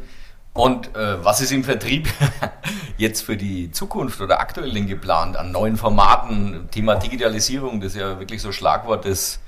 Und 0.53 0.97
äh, 0.97 1.25
was 1.25 1.41
ist 1.41 1.53
im 1.53 1.63
Vertrieb 1.63 2.09
jetzt 2.97 3.21
für 3.23 3.37
die 3.37 3.71
Zukunft 3.71 4.21
oder 4.21 4.41
aktuell 4.41 4.73
denn 4.73 4.89
geplant 4.89 5.37
an 5.37 5.53
neuen 5.53 5.77
Formaten? 5.77 6.69
Thema 6.73 6.97
Digitalisierung, 6.97 7.81
das 7.81 7.95
ist 7.95 8.01
ja 8.01 8.19
wirklich 8.19 8.43
so 8.43 8.51
Schlagwort 8.51 9.05
des 9.05 9.41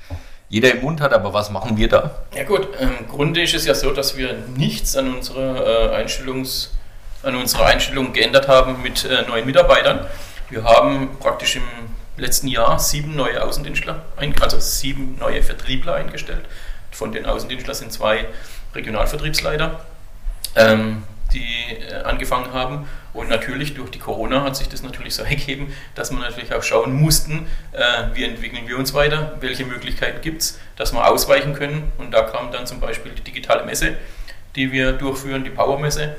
jeder 0.49 0.73
im 0.73 0.83
Mund 0.83 1.01
hat, 1.01 1.13
aber 1.13 1.33
was 1.33 1.51
machen 1.51 1.77
wir 1.77 1.89
da? 1.89 2.11
Ja 2.35 2.45
gut, 2.45 2.69
im 2.79 3.09
Grunde 3.09 3.43
ist 3.43 3.55
es 3.55 3.67
ja 3.67 3.75
so, 3.75 3.93
dass 3.93 4.17
wir 4.17 4.35
nichts 4.57 4.97
an 4.97 5.15
unserer, 5.15 5.93
äh, 5.93 5.95
Einstellungs, 5.95 6.73
an 7.23 7.35
unserer 7.37 7.67
Einstellung 7.67 8.13
geändert 8.13 8.49
haben 8.49 8.83
mit 8.83 9.05
äh, 9.05 9.23
neuen 9.29 9.47
Mitarbeitern. 9.47 10.07
Wir 10.49 10.65
haben 10.65 11.17
praktisch 11.19 11.57
im 11.57 11.63
letzten 12.17 12.49
Jahr 12.49 12.79
sieben 12.79 13.15
neue 13.15 13.43
Außendienstler, 13.43 14.03
also 14.41 14.61
sieben 14.61 15.17
neue 15.19 15.43
Vertriebler 15.43 15.95
eingestellt. 15.95 16.45
Von 16.91 17.13
den 17.13 17.27
Außendienstlern 17.27 17.75
sind 17.75 17.93
zwei 17.93 18.27
Regionalvertriebsleiter, 18.75 19.85
ähm, 20.57 21.03
die 21.33 21.77
äh, 21.89 22.03
angefangen 22.03 22.53
haben. 22.53 22.89
Und 23.13 23.29
natürlich 23.29 23.75
durch 23.75 23.91
die 23.91 23.99
Corona 23.99 24.43
hat 24.43 24.57
sich 24.57 24.69
das 24.69 24.83
natürlich 24.83 25.15
so 25.15 25.23
ergeben, 25.25 25.73
dass 25.95 26.11
wir 26.11 26.19
natürlich 26.19 26.55
auch 26.55 26.63
schauen 26.63 26.93
mussten, 26.93 27.47
äh, 27.73 28.05
wie 28.15 28.25
entwickeln 28.25 28.67
wir 28.67 28.79
uns 28.79 28.95
weiter, 28.95 29.37
welche 29.41 29.65
Möglichkeiten 29.65 30.21
gibt 30.21 30.43
es, 30.43 30.61
dass 30.77 30.93
wir 30.93 31.07
ausweichen 31.07 31.55
können. 31.55 31.93
Und 31.99 32.13
da 32.13 32.23
kam 32.23 32.51
dann 32.53 32.67
zum 32.67 32.81
Beispiel 32.81 33.13
die 33.13 33.23
digitale 33.23 33.65
Messe, 33.65 33.97
die 34.57 34.73
wir 34.73 34.93
durchführen, 34.93 35.45
die 35.45 35.51
Powermesse, 35.51 36.17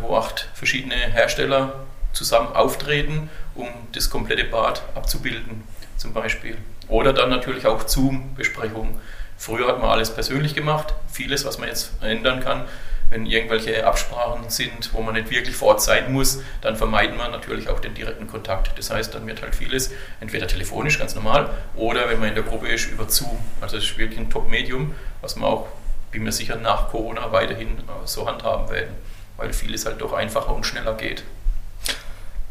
wo 0.00 0.16
acht 0.16 0.48
verschiedene 0.54 0.94
Hersteller 0.94 1.86
zusammen 2.12 2.54
auftreten, 2.54 3.30
um 3.54 3.68
das 3.92 4.10
komplette 4.10 4.44
Bad 4.44 4.82
abzubilden, 4.94 5.64
zum 5.96 6.12
Beispiel. 6.12 6.56
Oder 6.88 7.12
dann 7.12 7.30
natürlich 7.30 7.66
auch 7.66 7.86
Zoom-Besprechungen. 7.86 9.00
Früher 9.36 9.68
hat 9.68 9.80
man 9.80 9.90
alles 9.90 10.10
persönlich 10.10 10.54
gemacht, 10.54 10.94
vieles, 11.12 11.44
was 11.44 11.58
man 11.58 11.68
jetzt 11.68 11.92
ändern 12.02 12.40
kann. 12.40 12.64
Wenn 13.10 13.24
irgendwelche 13.24 13.86
Absprachen 13.86 14.50
sind, 14.50 14.92
wo 14.92 15.00
man 15.00 15.14
nicht 15.14 15.30
wirklich 15.30 15.56
vor 15.56 15.68
Ort 15.68 15.82
sein 15.82 16.12
muss, 16.12 16.42
dann 16.60 16.76
vermeiden 16.76 17.16
wir 17.16 17.28
natürlich 17.28 17.68
auch 17.70 17.80
den 17.80 17.94
direkten 17.94 18.26
Kontakt. 18.26 18.76
Das 18.76 18.90
heißt, 18.90 19.14
dann 19.14 19.26
wird 19.26 19.40
halt 19.40 19.54
vieles 19.54 19.92
entweder 20.20 20.46
telefonisch, 20.46 20.98
ganz 20.98 21.14
normal, 21.14 21.48
oder 21.74 22.08
wenn 22.10 22.18
man 22.18 22.30
in 22.30 22.34
der 22.34 22.44
Gruppe 22.44 22.68
ist, 22.68 22.90
über 22.90 23.08
Zoom. 23.08 23.38
Also 23.62 23.76
das 23.76 23.84
ist 23.84 23.96
wirklich 23.96 24.18
ein 24.18 24.28
Top-Medium, 24.28 24.94
was 25.22 25.36
wir 25.36 25.46
auch, 25.46 25.68
bin 26.10 26.24
mir 26.24 26.32
sicher, 26.32 26.56
nach 26.56 26.88
Corona 26.88 27.32
weiterhin 27.32 27.78
so 28.04 28.26
handhaben 28.26 28.68
werden, 28.70 28.94
weil 29.38 29.54
vieles 29.54 29.86
halt 29.86 30.02
doch 30.02 30.12
einfacher 30.12 30.54
und 30.54 30.66
schneller 30.66 30.94
geht. 30.94 31.24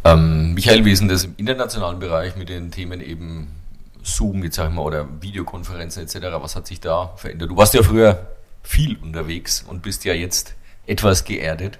Ähm, 0.03 0.53
Michael, 0.53 0.85
wie 0.85 0.91
ist 0.91 0.99
denn 0.99 1.09
das 1.09 1.25
im 1.25 1.35
internationalen 1.37 1.99
Bereich 1.99 2.35
mit 2.35 2.49
den 2.49 2.71
Themen 2.71 3.01
eben 3.01 3.53
Zoom, 4.01 4.43
jetzt 4.43 4.55
sag 4.55 4.69
ich 4.69 4.75
mal, 4.75 4.81
oder 4.81 5.07
Videokonferenzen 5.21 6.03
etc.? 6.03 6.15
Was 6.39 6.55
hat 6.55 6.65
sich 6.65 6.79
da 6.79 7.13
verändert? 7.17 7.51
Du 7.51 7.57
warst 7.57 7.73
ja 7.73 7.83
früher 7.83 8.27
viel 8.63 8.97
unterwegs 8.97 9.63
und 9.67 9.81
bist 9.81 10.05
ja 10.05 10.13
jetzt 10.13 10.55
etwas 10.87 11.25
geerdet. 11.25 11.77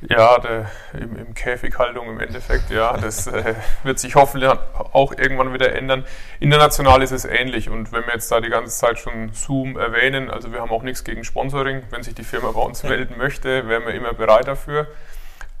Ja, 0.00 0.38
der, 0.38 0.70
im, 0.92 1.16
im 1.16 1.34
Käfighaltung 1.34 2.08
im 2.08 2.20
Endeffekt, 2.20 2.70
ja, 2.70 2.94
das 2.96 3.26
äh, 3.26 3.54
wird 3.84 3.98
sich 3.98 4.14
hoffentlich 4.16 4.50
auch 4.50 5.12
irgendwann 5.16 5.54
wieder 5.54 5.74
ändern. 5.74 6.04
International 6.40 7.02
ist 7.02 7.12
es 7.12 7.24
ähnlich 7.24 7.70
und 7.70 7.90
wenn 7.92 8.04
wir 8.04 8.12
jetzt 8.12 8.30
da 8.30 8.40
die 8.40 8.50
ganze 8.50 8.76
Zeit 8.76 8.98
schon 8.98 9.32
Zoom 9.32 9.78
erwähnen, 9.78 10.30
also 10.30 10.52
wir 10.52 10.60
haben 10.60 10.70
auch 10.72 10.82
nichts 10.82 11.04
gegen 11.04 11.24
Sponsoring, 11.24 11.84
wenn 11.90 12.02
sich 12.02 12.14
die 12.14 12.24
Firma 12.24 12.50
bei 12.52 12.60
uns 12.60 12.82
melden 12.82 13.16
möchte, 13.16 13.66
wären 13.66 13.86
wir 13.86 13.94
immer 13.94 14.12
bereit 14.12 14.46
dafür. 14.46 14.88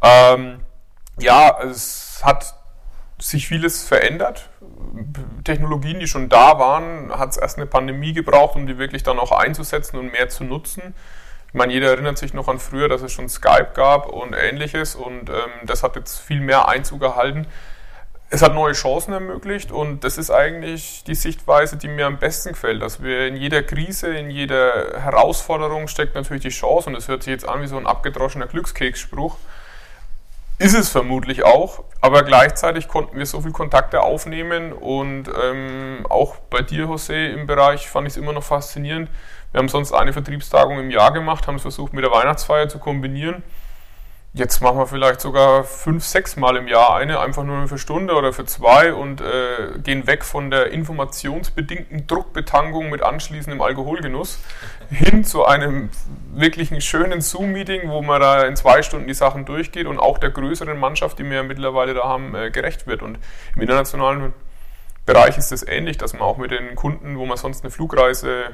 Ähm, 0.02 0.60
ja, 1.18 1.58
es 1.62 2.20
hat 2.22 2.54
sich 3.18 3.46
vieles 3.46 3.86
verändert. 3.86 4.50
Technologien, 5.44 6.00
die 6.00 6.06
schon 6.06 6.28
da 6.28 6.58
waren, 6.58 7.16
hat 7.16 7.30
es 7.30 7.36
erst 7.36 7.56
eine 7.56 7.66
Pandemie 7.66 8.12
gebraucht, 8.12 8.56
um 8.56 8.66
die 8.66 8.78
wirklich 8.78 9.02
dann 9.02 9.18
auch 9.18 9.32
einzusetzen 9.32 9.98
und 9.98 10.12
mehr 10.12 10.28
zu 10.28 10.44
nutzen. 10.44 10.94
Ich 11.54 11.56
meine, 11.56 11.72
jeder 11.72 11.90
erinnert 11.90 12.18
sich 12.18 12.34
noch 12.34 12.48
an 12.48 12.58
früher, 12.58 12.88
dass 12.88 13.00
es 13.02 13.12
schon 13.12 13.28
Skype 13.28 13.68
gab 13.74 14.08
und 14.08 14.32
ähnliches 14.32 14.96
und 14.96 15.30
ähm, 15.30 15.50
das 15.62 15.84
hat 15.84 15.94
jetzt 15.94 16.18
viel 16.18 16.40
mehr 16.40 16.66
Einzug 16.66 17.00
erhalten. 17.00 17.46
Es 18.28 18.42
hat 18.42 18.54
neue 18.54 18.72
Chancen 18.72 19.12
ermöglicht 19.12 19.70
und 19.70 20.02
das 20.02 20.18
ist 20.18 20.32
eigentlich 20.32 21.04
die 21.04 21.14
Sichtweise, 21.14 21.76
die 21.76 21.86
mir 21.86 22.06
am 22.06 22.18
besten 22.18 22.48
gefällt, 22.48 22.82
dass 22.82 23.04
wir 23.04 23.28
in 23.28 23.36
jeder 23.36 23.62
Krise, 23.62 24.08
in 24.16 24.30
jeder 24.32 25.00
Herausforderung 25.00 25.86
steckt 25.86 26.16
natürlich 26.16 26.42
die 26.42 26.48
Chance 26.48 26.88
und 26.88 26.94
das 26.94 27.06
hört 27.06 27.22
sich 27.22 27.30
jetzt 27.30 27.48
an 27.48 27.62
wie 27.62 27.68
so 27.68 27.76
ein 27.76 27.86
abgedroschener 27.86 28.48
Glückskeksspruch. 28.48 29.38
Ist 30.58 30.74
es 30.74 30.88
vermutlich 30.88 31.44
auch, 31.44 31.84
aber 32.00 32.24
gleichzeitig 32.24 32.88
konnten 32.88 33.16
wir 33.16 33.26
so 33.26 33.40
viele 33.40 33.52
Kontakte 33.52 34.02
aufnehmen 34.02 34.72
und 34.72 35.30
ähm, 35.40 36.04
auch 36.08 36.34
bei 36.50 36.62
dir, 36.62 36.86
José, 36.86 37.28
im 37.28 37.46
Bereich 37.46 37.88
fand 37.88 38.08
ich 38.08 38.14
es 38.14 38.16
immer 38.16 38.32
noch 38.32 38.42
faszinierend. 38.42 39.08
Wir 39.54 39.60
haben 39.60 39.68
sonst 39.68 39.92
eine 39.92 40.12
Vertriebstagung 40.12 40.80
im 40.80 40.90
Jahr 40.90 41.12
gemacht, 41.12 41.46
haben 41.46 41.54
es 41.54 41.62
versucht 41.62 41.92
mit 41.92 42.02
der 42.02 42.10
Weihnachtsfeier 42.10 42.68
zu 42.68 42.80
kombinieren. 42.80 43.44
Jetzt 44.32 44.60
machen 44.60 44.78
wir 44.78 44.88
vielleicht 44.88 45.20
sogar 45.20 45.62
fünf, 45.62 46.04
sechs 46.04 46.34
Mal 46.34 46.56
im 46.56 46.66
Jahr 46.66 46.96
eine, 46.96 47.20
einfach 47.20 47.44
nur 47.44 47.68
für 47.68 47.78
Stunde 47.78 48.14
oder 48.14 48.32
für 48.32 48.46
zwei 48.46 48.92
und 48.92 49.20
äh, 49.20 49.78
gehen 49.78 50.08
weg 50.08 50.24
von 50.24 50.50
der 50.50 50.72
informationsbedingten 50.72 52.08
Druckbetankung 52.08 52.90
mit 52.90 53.04
anschließendem 53.04 53.62
Alkoholgenuss 53.62 54.40
hin 54.90 55.22
zu 55.22 55.44
einem 55.44 55.90
wirklichen 56.32 56.80
schönen 56.80 57.20
Zoom-Meeting, 57.20 57.88
wo 57.90 58.02
man 58.02 58.20
da 58.20 58.42
in 58.42 58.56
zwei 58.56 58.82
Stunden 58.82 59.06
die 59.06 59.14
Sachen 59.14 59.44
durchgeht 59.44 59.86
und 59.86 60.00
auch 60.00 60.18
der 60.18 60.30
größeren 60.30 60.76
Mannschaft, 60.76 61.20
die 61.20 61.24
wir 61.24 61.36
ja 61.36 61.42
mittlerweile 61.44 61.94
da 61.94 62.02
haben, 62.02 62.34
äh, 62.34 62.50
gerecht 62.50 62.88
wird. 62.88 63.02
Und 63.02 63.20
im 63.54 63.62
internationalen 63.62 64.34
Bereich 65.06 65.38
ist 65.38 65.52
es 65.52 65.64
ähnlich, 65.64 65.96
dass 65.96 66.12
man 66.12 66.22
auch 66.22 66.38
mit 66.38 66.50
den 66.50 66.74
Kunden, 66.74 67.18
wo 67.18 67.24
man 67.24 67.36
sonst 67.36 67.62
eine 67.62 67.70
Flugreise 67.70 68.50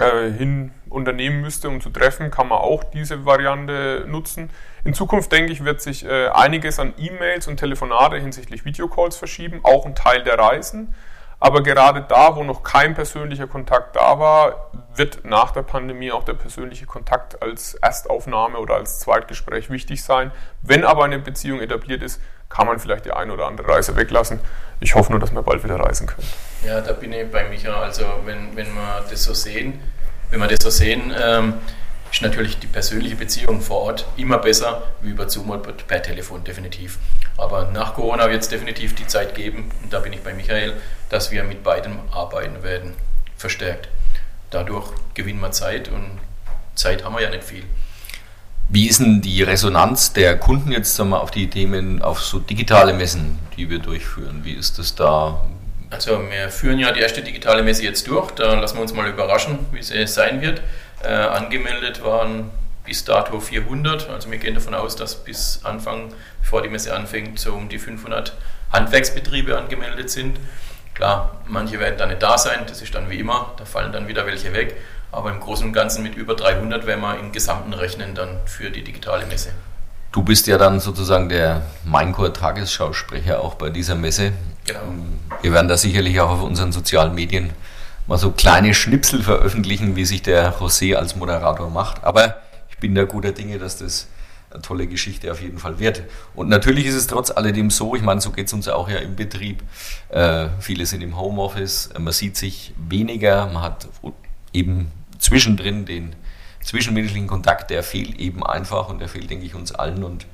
äh, 0.00 0.30
hin 0.30 0.72
unternehmen 0.88 1.40
müsste, 1.40 1.68
um 1.68 1.80
zu 1.80 1.90
treffen, 1.90 2.30
kann 2.30 2.48
man 2.48 2.58
auch 2.58 2.84
diese 2.84 3.24
Variante 3.26 4.04
nutzen. 4.08 4.50
In 4.84 4.94
Zukunft, 4.94 5.30
denke 5.32 5.52
ich, 5.52 5.64
wird 5.64 5.80
sich 5.80 6.04
äh, 6.04 6.28
einiges 6.28 6.78
an 6.78 6.94
E-Mails 6.98 7.46
und 7.48 7.58
Telefonate 7.58 8.16
hinsichtlich 8.18 8.64
Videocalls 8.64 9.16
verschieben, 9.16 9.60
auch 9.62 9.86
ein 9.86 9.94
Teil 9.94 10.22
der 10.22 10.38
Reisen. 10.38 10.94
Aber 11.40 11.62
gerade 11.62 12.04
da, 12.08 12.34
wo 12.34 12.42
noch 12.42 12.64
kein 12.64 12.94
persönlicher 12.94 13.46
Kontakt 13.46 13.94
da 13.94 14.18
war, 14.18 14.72
wird 14.94 15.24
nach 15.24 15.52
der 15.52 15.62
Pandemie 15.62 16.10
auch 16.10 16.24
der 16.24 16.34
persönliche 16.34 16.86
Kontakt 16.86 17.40
als 17.42 17.74
Erstaufnahme 17.74 18.58
oder 18.58 18.74
als 18.74 18.98
Zweitgespräch 18.98 19.70
wichtig 19.70 20.02
sein. 20.02 20.32
Wenn 20.62 20.84
aber 20.84 21.04
eine 21.04 21.20
Beziehung 21.20 21.60
etabliert 21.60 22.02
ist, 22.02 22.20
kann 22.48 22.66
man 22.66 22.78
vielleicht 22.78 23.04
die 23.04 23.12
eine 23.12 23.32
oder 23.32 23.46
andere 23.46 23.68
Reise 23.68 23.96
weglassen. 23.96 24.40
Ich 24.80 24.94
hoffe 24.94 25.10
nur, 25.10 25.20
dass 25.20 25.32
wir 25.32 25.42
bald 25.42 25.64
wieder 25.64 25.78
reisen 25.78 26.06
können. 26.06 26.26
Ja, 26.64 26.80
da 26.80 26.92
bin 26.92 27.12
ich 27.12 27.30
bei 27.30 27.48
Micha. 27.48 27.80
Also 27.80 28.04
wenn, 28.24 28.56
wenn 28.56 28.72
wir 28.74 29.04
das 29.10 29.24
so 29.24 29.34
sehen, 29.34 29.80
wenn 30.30 30.40
wir 30.40 30.48
das 30.48 30.58
so 30.62 30.70
sehen, 30.70 31.12
ähm, 31.20 31.54
ist 32.10 32.22
natürlich 32.22 32.58
die 32.58 32.66
persönliche 32.66 33.16
Beziehung 33.16 33.60
vor 33.60 33.82
Ort 33.82 34.06
immer 34.16 34.38
besser 34.38 34.82
wie 35.00 35.10
über 35.10 35.28
Zoom 35.28 35.50
oder 35.50 35.72
per 35.72 36.02
Telefon, 36.02 36.44
definitiv. 36.44 36.98
Aber 37.36 37.70
nach 37.72 37.94
Corona 37.94 38.30
wird 38.30 38.42
es 38.42 38.48
definitiv 38.48 38.94
die 38.94 39.06
Zeit 39.06 39.34
geben, 39.34 39.70
und 39.82 39.92
da 39.92 40.00
bin 40.00 40.12
ich 40.12 40.22
bei 40.22 40.32
Michael, 40.32 40.74
dass 41.10 41.30
wir 41.30 41.44
mit 41.44 41.62
beidem 41.62 41.98
arbeiten 42.10 42.62
werden, 42.62 42.94
verstärkt. 43.36 43.88
Dadurch 44.50 44.90
gewinnen 45.14 45.40
wir 45.40 45.52
Zeit 45.52 45.88
und 45.88 46.18
Zeit 46.74 47.04
haben 47.04 47.14
wir 47.14 47.22
ja 47.22 47.30
nicht 47.30 47.44
viel. 47.44 47.64
Wie 48.70 48.86
ist 48.86 49.00
denn 49.00 49.22
die 49.22 49.42
Resonanz 49.42 50.12
der 50.12 50.38
Kunden 50.38 50.72
jetzt 50.72 50.94
sagen 50.94 51.08
wir, 51.10 51.22
auf 51.22 51.30
die 51.30 51.48
Themen, 51.48 52.02
auf 52.02 52.20
so 52.20 52.38
digitale 52.38 52.92
Messen, 52.92 53.38
die 53.56 53.70
wir 53.70 53.78
durchführen? 53.78 54.40
Wie 54.44 54.52
ist 54.52 54.78
das 54.78 54.94
da? 54.94 55.42
Also 55.88 56.20
wir 56.30 56.50
führen 56.50 56.78
ja 56.78 56.92
die 56.92 57.00
erste 57.00 57.22
digitale 57.22 57.62
Messe 57.62 57.82
jetzt 57.84 58.06
durch, 58.06 58.30
da 58.32 58.52
lassen 58.60 58.76
wir 58.76 58.82
uns 58.82 58.92
mal 58.92 59.08
überraschen, 59.08 59.58
wie 59.72 59.82
sie 59.82 60.06
sein 60.06 60.42
wird. 60.42 60.60
Äh, 61.02 61.08
angemeldet 61.08 62.04
waren 62.04 62.50
bis 62.84 63.04
dato 63.04 63.40
400, 63.40 64.10
also 64.10 64.30
wir 64.30 64.36
gehen 64.36 64.54
davon 64.54 64.74
aus, 64.74 64.96
dass 64.96 65.24
bis 65.24 65.60
Anfang, 65.64 66.12
bevor 66.42 66.60
die 66.60 66.68
Messe 66.68 66.94
anfängt, 66.94 67.38
so 67.38 67.54
um 67.54 67.70
die 67.70 67.78
500 67.78 68.36
Handwerksbetriebe 68.70 69.56
angemeldet 69.56 70.10
sind. 70.10 70.38
Klar, 70.92 71.36
manche 71.46 71.78
werden 71.80 71.96
dann 71.96 72.10
nicht 72.10 72.22
da 72.22 72.36
sein, 72.36 72.60
das 72.66 72.82
ist 72.82 72.94
dann 72.94 73.08
wie 73.08 73.18
immer, 73.18 73.54
da 73.56 73.64
fallen 73.64 73.92
dann 73.92 74.08
wieder 74.08 74.26
welche 74.26 74.52
weg. 74.52 74.76
Aber 75.10 75.30
im 75.30 75.40
Großen 75.40 75.66
und 75.66 75.72
Ganzen 75.72 76.02
mit 76.02 76.14
über 76.16 76.34
300 76.34 76.86
werden 76.86 77.00
wir 77.00 77.18
im 77.18 77.32
Gesamten 77.32 77.72
rechnen 77.72 78.14
dann 78.14 78.28
für 78.44 78.70
die 78.70 78.84
digitale 78.84 79.26
Messe. 79.26 79.50
Du 80.12 80.22
bist 80.22 80.46
ja 80.46 80.58
dann 80.58 80.80
sozusagen 80.80 81.28
der 81.28 81.62
Maincore-Tagesschausprecher 81.84 83.40
auch 83.40 83.54
bei 83.54 83.70
dieser 83.70 83.94
Messe. 83.94 84.32
Genau. 84.66 84.80
Wir 85.42 85.52
werden 85.52 85.68
da 85.68 85.76
sicherlich 85.76 86.20
auch 86.20 86.30
auf 86.30 86.42
unseren 86.42 86.72
sozialen 86.72 87.14
Medien 87.14 87.50
mal 88.06 88.18
so 88.18 88.30
kleine 88.30 88.74
Schnipsel 88.74 89.22
veröffentlichen, 89.22 89.96
wie 89.96 90.04
sich 90.04 90.22
der 90.22 90.54
José 90.58 90.94
als 90.94 91.14
Moderator 91.14 91.70
macht. 91.70 92.04
Aber 92.04 92.36
ich 92.70 92.78
bin 92.78 92.94
da 92.94 93.04
guter 93.04 93.32
Dinge, 93.32 93.58
dass 93.58 93.78
das 93.78 94.08
eine 94.50 94.62
tolle 94.62 94.86
Geschichte 94.86 95.30
auf 95.30 95.42
jeden 95.42 95.58
Fall 95.58 95.78
wird. 95.78 96.02
Und 96.34 96.48
natürlich 96.48 96.86
ist 96.86 96.94
es 96.94 97.06
trotz 97.06 97.30
alledem 97.30 97.70
so, 97.70 97.94
ich 97.94 98.02
meine, 98.02 98.20
so 98.20 98.30
geht 98.30 98.46
es 98.46 98.52
uns 98.52 98.66
auch 98.68 98.88
ja 98.88 98.98
im 98.98 99.14
Betrieb. 99.14 99.62
Äh, 100.08 100.48
viele 100.58 100.86
sind 100.86 101.02
im 101.02 101.18
Homeoffice, 101.18 101.90
man 101.98 102.12
sieht 102.12 102.36
sich 102.36 102.72
weniger, 102.88 103.46
man 103.46 103.62
hat 103.62 103.88
eben 104.54 104.90
zwischendrin 105.28 105.84
den 105.84 106.16
zwischenmenschlichen 106.62 107.28
Kontakt, 107.28 107.70
der 107.70 107.82
fehlt 107.82 108.18
eben 108.18 108.44
einfach 108.44 108.88
und 108.88 108.98
der 108.98 109.08
fehlt, 109.08 109.30
denke 109.30 109.44
ich, 109.44 109.54
uns 109.54 109.72
allen. 109.72 110.02
Und 110.04 110.26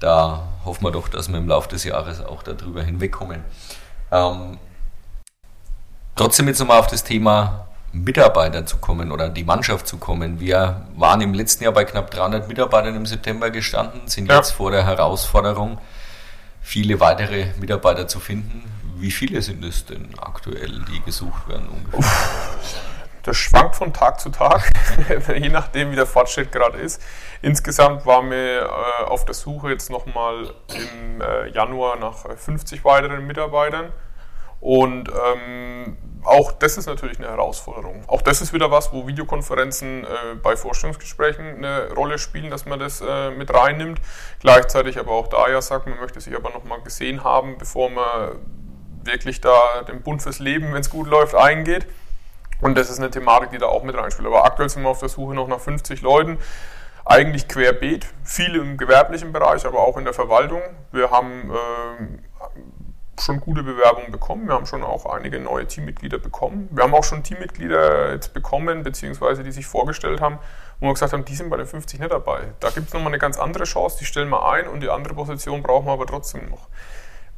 da 0.00 0.48
hoffen 0.64 0.84
wir 0.84 0.92
doch, 0.92 1.08
dass 1.08 1.28
wir 1.28 1.38
im 1.38 1.48
Laufe 1.48 1.68
des 1.68 1.84
Jahres 1.84 2.20
auch 2.20 2.42
darüber 2.42 2.82
hinwegkommen. 2.82 3.42
Ähm, 4.12 4.58
trotzdem 6.14 6.48
jetzt 6.48 6.60
nochmal 6.60 6.78
auf 6.78 6.86
das 6.86 7.04
Thema 7.04 7.68
Mitarbeiter 7.92 8.66
zu 8.66 8.76
kommen 8.76 9.12
oder 9.12 9.30
die 9.30 9.44
Mannschaft 9.44 9.88
zu 9.88 9.96
kommen. 9.96 10.40
Wir 10.40 10.86
waren 10.96 11.20
im 11.22 11.32
letzten 11.32 11.64
Jahr 11.64 11.72
bei 11.72 11.84
knapp 11.84 12.10
300 12.10 12.46
Mitarbeitern 12.46 12.94
im 12.94 13.06
September 13.06 13.50
gestanden, 13.50 14.02
sind 14.06 14.28
ja. 14.28 14.36
jetzt 14.36 14.52
vor 14.52 14.70
der 14.70 14.84
Herausforderung, 14.84 15.78
viele 16.60 17.00
weitere 17.00 17.46
Mitarbeiter 17.58 18.06
zu 18.06 18.20
finden. 18.20 18.70
Wie 18.98 19.10
viele 19.10 19.40
sind 19.40 19.64
es 19.64 19.86
denn 19.86 20.08
aktuell, 20.18 20.84
die 20.92 21.00
gesucht 21.00 21.48
werden 21.48 21.68
ungefähr? 21.68 22.04
Das 23.28 23.36
schwankt 23.36 23.76
von 23.76 23.92
Tag 23.92 24.20
zu 24.20 24.30
Tag, 24.30 24.72
je 25.28 25.50
nachdem, 25.50 25.90
wie 25.90 25.96
der 25.96 26.06
Fortschritt 26.06 26.50
gerade 26.50 26.78
ist. 26.78 27.02
Insgesamt 27.42 28.06
waren 28.06 28.30
wir 28.30 28.62
äh, 28.62 29.04
auf 29.04 29.26
der 29.26 29.34
Suche 29.34 29.68
jetzt 29.68 29.90
nochmal 29.90 30.54
im 30.74 31.20
äh, 31.20 31.50
Januar 31.50 31.96
nach 31.96 32.24
50 32.34 32.86
weiteren 32.86 33.26
Mitarbeitern. 33.26 33.92
Und 34.60 35.10
ähm, 35.10 35.98
auch 36.24 36.52
das 36.52 36.78
ist 36.78 36.86
natürlich 36.86 37.18
eine 37.18 37.28
Herausforderung. 37.28 38.02
Auch 38.06 38.22
das 38.22 38.40
ist 38.40 38.54
wieder 38.54 38.70
was, 38.70 38.94
wo 38.94 39.06
Videokonferenzen 39.06 40.04
äh, 40.04 40.08
bei 40.42 40.56
Vorstellungsgesprächen 40.56 41.58
eine 41.58 41.92
Rolle 41.92 42.16
spielen, 42.16 42.48
dass 42.50 42.64
man 42.64 42.78
das 42.78 43.02
äh, 43.02 43.30
mit 43.30 43.52
reinnimmt. 43.52 44.00
Gleichzeitig 44.40 44.98
aber 44.98 45.12
auch 45.12 45.28
da 45.28 45.50
ja 45.50 45.60
sagt, 45.60 45.86
man 45.86 46.00
möchte 46.00 46.18
sich 46.18 46.34
aber 46.34 46.48
nochmal 46.48 46.80
gesehen 46.80 47.24
haben, 47.24 47.58
bevor 47.58 47.90
man 47.90 48.38
wirklich 49.04 49.42
da 49.42 49.82
den 49.86 50.00
Bund 50.00 50.22
fürs 50.22 50.38
Leben, 50.38 50.72
wenn 50.72 50.80
es 50.80 50.88
gut 50.88 51.08
läuft, 51.08 51.34
eingeht. 51.34 51.86
Und 52.60 52.76
das 52.76 52.90
ist 52.90 52.98
eine 52.98 53.10
Thematik, 53.10 53.50
die 53.50 53.58
da 53.58 53.66
auch 53.66 53.82
mit 53.82 53.96
reinspielt. 53.96 54.26
Aber 54.26 54.44
aktuell 54.44 54.68
sind 54.68 54.82
wir 54.82 54.88
auf 54.88 55.00
der 55.00 55.08
Suche 55.08 55.34
noch 55.34 55.48
nach 55.48 55.60
50 55.60 56.02
Leuten. 56.02 56.38
Eigentlich 57.04 57.48
querbeet, 57.48 58.06
viel 58.24 58.54
im 58.56 58.76
gewerblichen 58.76 59.32
Bereich, 59.32 59.64
aber 59.64 59.80
auch 59.80 59.96
in 59.96 60.04
der 60.04 60.12
Verwaltung. 60.12 60.60
Wir 60.92 61.10
haben 61.10 61.50
äh, 61.50 63.20
schon 63.22 63.40
gute 63.40 63.62
Bewerbungen 63.62 64.12
bekommen. 64.12 64.46
Wir 64.46 64.54
haben 64.54 64.66
schon 64.66 64.82
auch 64.82 65.06
einige 65.06 65.38
neue 65.38 65.66
Teammitglieder 65.66 66.18
bekommen. 66.18 66.68
Wir 66.70 66.84
haben 66.84 66.94
auch 66.94 67.04
schon 67.04 67.22
Teammitglieder 67.22 68.12
jetzt 68.12 68.34
bekommen, 68.34 68.82
beziehungsweise 68.82 69.42
die 69.42 69.52
sich 69.52 69.66
vorgestellt 69.66 70.20
haben, 70.20 70.38
wo 70.80 70.86
wir 70.86 70.92
gesagt 70.92 71.12
haben, 71.12 71.24
die 71.24 71.34
sind 71.34 71.50
bei 71.50 71.56
den 71.56 71.66
50 71.66 72.00
nicht 72.00 72.12
dabei. 72.12 72.52
Da 72.60 72.70
gibt 72.70 72.88
es 72.88 72.94
nochmal 72.94 73.08
eine 73.08 73.18
ganz 73.18 73.38
andere 73.38 73.64
Chance, 73.64 73.98
die 74.00 74.04
stellen 74.04 74.28
wir 74.28 74.48
ein 74.48 74.68
und 74.68 74.80
die 74.80 74.90
andere 74.90 75.14
Position 75.14 75.62
brauchen 75.62 75.86
wir 75.86 75.92
aber 75.92 76.06
trotzdem 76.06 76.48
noch. 76.50 76.68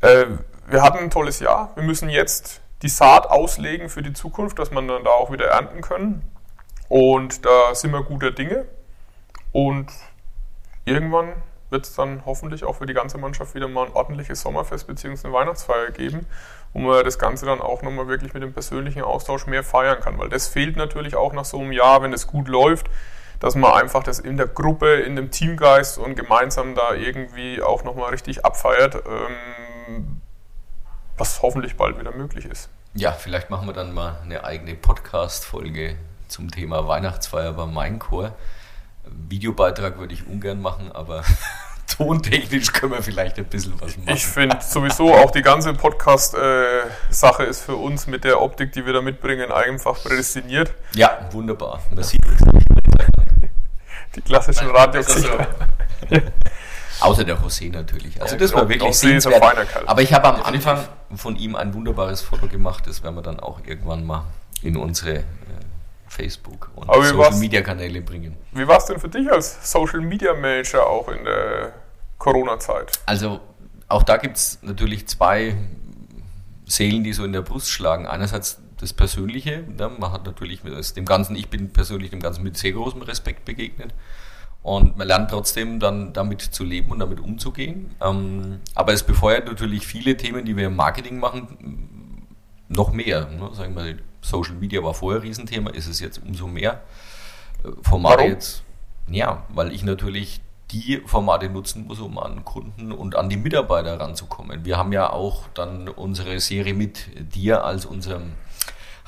Äh, 0.00 0.26
wir 0.66 0.82
hatten 0.82 0.98
ein 0.98 1.10
tolles 1.10 1.40
Jahr. 1.40 1.70
Wir 1.74 1.82
müssen 1.82 2.08
jetzt 2.08 2.60
die 2.82 2.88
Saat 2.88 3.26
auslegen 3.28 3.88
für 3.88 4.02
die 4.02 4.12
Zukunft, 4.12 4.58
dass 4.58 4.70
man 4.70 4.88
dann 4.88 5.04
da 5.04 5.10
auch 5.10 5.30
wieder 5.30 5.46
ernten 5.46 5.80
können. 5.80 6.22
Und 6.88 7.44
da 7.44 7.74
sind 7.74 7.92
wir 7.92 8.02
guter 8.02 8.30
Dinge. 8.30 8.66
Und 9.52 9.90
irgendwann 10.84 11.34
wird 11.70 11.86
es 11.86 11.94
dann 11.94 12.24
hoffentlich 12.26 12.64
auch 12.64 12.76
für 12.76 12.86
die 12.86 12.94
ganze 12.94 13.18
Mannschaft 13.18 13.54
wieder 13.54 13.68
mal 13.68 13.86
ein 13.86 13.92
ordentliches 13.92 14.40
Sommerfest 14.40 14.86
bzw. 14.86 15.26
eine 15.26 15.32
Weihnachtsfeier 15.32 15.90
geben, 15.92 16.26
wo 16.72 16.80
man 16.80 17.04
das 17.04 17.18
Ganze 17.18 17.46
dann 17.46 17.60
auch 17.60 17.82
nochmal 17.82 18.08
wirklich 18.08 18.34
mit 18.34 18.42
dem 18.42 18.52
persönlichen 18.52 19.02
Austausch 19.02 19.46
mehr 19.46 19.62
feiern 19.62 20.00
kann. 20.00 20.18
Weil 20.18 20.28
das 20.28 20.48
fehlt 20.48 20.76
natürlich 20.76 21.14
auch 21.14 21.32
nach 21.32 21.44
so 21.44 21.58
einem 21.58 21.72
Jahr, 21.72 22.02
wenn 22.02 22.12
es 22.12 22.26
gut 22.26 22.48
läuft, 22.48 22.90
dass 23.38 23.54
man 23.54 23.72
einfach 23.72 24.02
das 24.02 24.18
in 24.18 24.36
der 24.36 24.48
Gruppe, 24.48 24.94
in 24.94 25.16
dem 25.16 25.30
Teamgeist 25.30 25.98
und 25.98 26.14
gemeinsam 26.14 26.74
da 26.74 26.94
irgendwie 26.94 27.62
auch 27.62 27.84
nochmal 27.84 28.10
richtig 28.10 28.44
abfeiert, 28.44 28.96
ähm, 28.96 30.19
was 31.20 31.42
hoffentlich 31.42 31.76
bald 31.76 32.00
wieder 32.00 32.12
möglich 32.12 32.46
ist. 32.46 32.70
Ja, 32.94 33.12
vielleicht 33.12 33.50
machen 33.50 33.68
wir 33.68 33.74
dann 33.74 33.92
mal 33.92 34.18
eine 34.24 34.42
eigene 34.42 34.74
Podcast-Folge 34.74 35.96
zum 36.28 36.50
Thema 36.50 36.88
Weihnachtsfeier 36.88 37.52
beim 37.52 37.74
Mainchor. 37.74 38.34
Videobeitrag 39.04 39.98
würde 39.98 40.14
ich 40.14 40.26
ungern 40.26 40.62
machen, 40.62 40.90
aber 40.90 41.22
tontechnisch 41.86 42.72
können 42.72 42.92
wir 42.92 43.02
vielleicht 43.02 43.38
ein 43.38 43.44
bisschen 43.44 43.74
was 43.80 43.96
machen. 43.98 44.08
Ich 44.14 44.26
finde 44.26 44.58
sowieso 44.60 45.14
auch 45.14 45.30
die 45.30 45.42
ganze 45.42 45.74
Podcast-Sache 45.74 47.44
ist 47.44 47.64
für 47.64 47.76
uns 47.76 48.06
mit 48.06 48.24
der 48.24 48.40
Optik, 48.40 48.72
die 48.72 48.86
wir 48.86 48.94
da 48.94 49.02
mitbringen, 49.02 49.52
einfach 49.52 50.02
prädestiniert. 50.02 50.72
Ja, 50.94 51.28
wunderbar. 51.32 51.82
Man 51.94 52.02
sieht 52.02 52.24
es. 52.24 52.38
Die 54.14 54.22
klassischen 54.22 54.70
Radiogesichter. 54.70 55.46
Außer 57.00 57.24
der 57.24 57.38
José 57.38 57.70
natürlich. 57.72 58.20
Also 58.20 58.36
das 58.36 58.50
Ja, 58.50 58.56
war 58.58 58.68
wirklich 58.68 58.82
José 58.90 58.90
ist 58.90 59.26
ein 59.26 59.30
sehenswert. 59.32 59.88
Aber 59.88 60.02
ich 60.02 60.12
habe 60.12 60.28
am 60.28 60.42
Anfang 60.42 60.84
von 61.14 61.36
ihm 61.36 61.56
ein 61.56 61.72
wunderbares 61.74 62.20
Foto 62.20 62.46
gemacht. 62.48 62.86
Das 62.86 63.02
werden 63.02 63.14
wir 63.16 63.22
dann 63.22 63.40
auch 63.40 63.60
irgendwann 63.66 64.04
mal 64.04 64.24
in 64.62 64.76
unsere 64.76 65.18
äh, 65.18 65.24
Facebook- 66.08 66.70
und 66.74 66.88
Aber 66.88 66.98
wie 66.98 67.16
war's? 67.16 67.28
Social-Media-Kanäle 67.28 68.00
bringen. 68.02 68.36
Wie 68.52 68.66
war 68.66 68.78
es 68.78 68.84
denn 68.86 68.98
für 69.00 69.08
dich 69.08 69.30
als 69.30 69.70
Social 69.70 70.00
Media 70.00 70.34
Manager 70.34 70.86
auch 70.86 71.08
in 71.08 71.24
der 71.24 71.72
Corona-Zeit? 72.18 72.92
Also 73.06 73.40
auch 73.88 74.02
da 74.02 74.16
gibt 74.16 74.36
es 74.36 74.58
natürlich 74.62 75.08
zwei 75.08 75.56
Seelen, 76.66 77.02
die 77.04 77.12
so 77.12 77.24
in 77.24 77.32
der 77.32 77.42
Brust 77.42 77.70
schlagen. 77.70 78.06
Einerseits 78.06 78.60
das 78.78 78.92
Persönliche, 78.92 79.64
ne? 79.76 79.90
man 79.98 80.12
hat 80.12 80.24
natürlich 80.24 80.64
mit 80.64 80.72
das- 80.74 80.94
dem 80.94 81.04
Ganzen, 81.04 81.36
ich 81.36 81.48
bin 81.48 81.72
persönlich 81.72 82.10
dem 82.10 82.20
Ganzen 82.20 82.42
mit 82.44 82.56
sehr 82.56 82.72
großem 82.72 83.02
Respekt 83.02 83.44
begegnet. 83.44 83.92
Und 84.62 84.98
man 84.98 85.08
lernt 85.08 85.30
trotzdem 85.30 85.80
dann 85.80 86.12
damit 86.12 86.42
zu 86.42 86.64
leben 86.64 86.90
und 86.90 86.98
damit 86.98 87.20
umzugehen. 87.20 87.94
Ähm, 88.00 88.60
aber 88.74 88.92
es 88.92 89.02
befeuert 89.02 89.46
natürlich 89.46 89.86
viele 89.86 90.16
Themen, 90.16 90.44
die 90.44 90.56
wir 90.56 90.66
im 90.66 90.76
Marketing 90.76 91.18
machen, 91.18 92.26
noch 92.68 92.92
mehr. 92.92 93.26
Ne? 93.26 93.50
Sagen 93.54 93.74
wir, 93.74 93.96
Social 94.20 94.54
Media 94.54 94.82
war 94.82 94.92
vorher 94.92 95.20
ein 95.20 95.26
Riesenthema, 95.26 95.70
ist 95.70 95.86
es 95.86 96.00
jetzt 96.00 96.22
umso 96.22 96.46
mehr. 96.46 96.82
Äh, 97.64 97.70
Formate 97.82 98.18
Warum? 98.18 98.30
jetzt, 98.30 98.62
ja, 99.08 99.44
weil 99.48 99.72
ich 99.72 99.82
natürlich 99.82 100.42
die 100.70 101.02
Formate 101.04 101.48
nutzen 101.48 101.86
muss, 101.86 101.98
um 101.98 102.18
an 102.18 102.44
Kunden 102.44 102.92
und 102.92 103.16
an 103.16 103.28
die 103.28 103.36
Mitarbeiter 103.36 103.98
ranzukommen. 103.98 104.64
Wir 104.64 104.76
haben 104.76 104.92
ja 104.92 105.10
auch 105.10 105.48
dann 105.54 105.88
unsere 105.88 106.38
Serie 106.38 106.74
mit 106.74 107.34
dir 107.34 107.64
als 107.64 107.86
unserem 107.86 108.32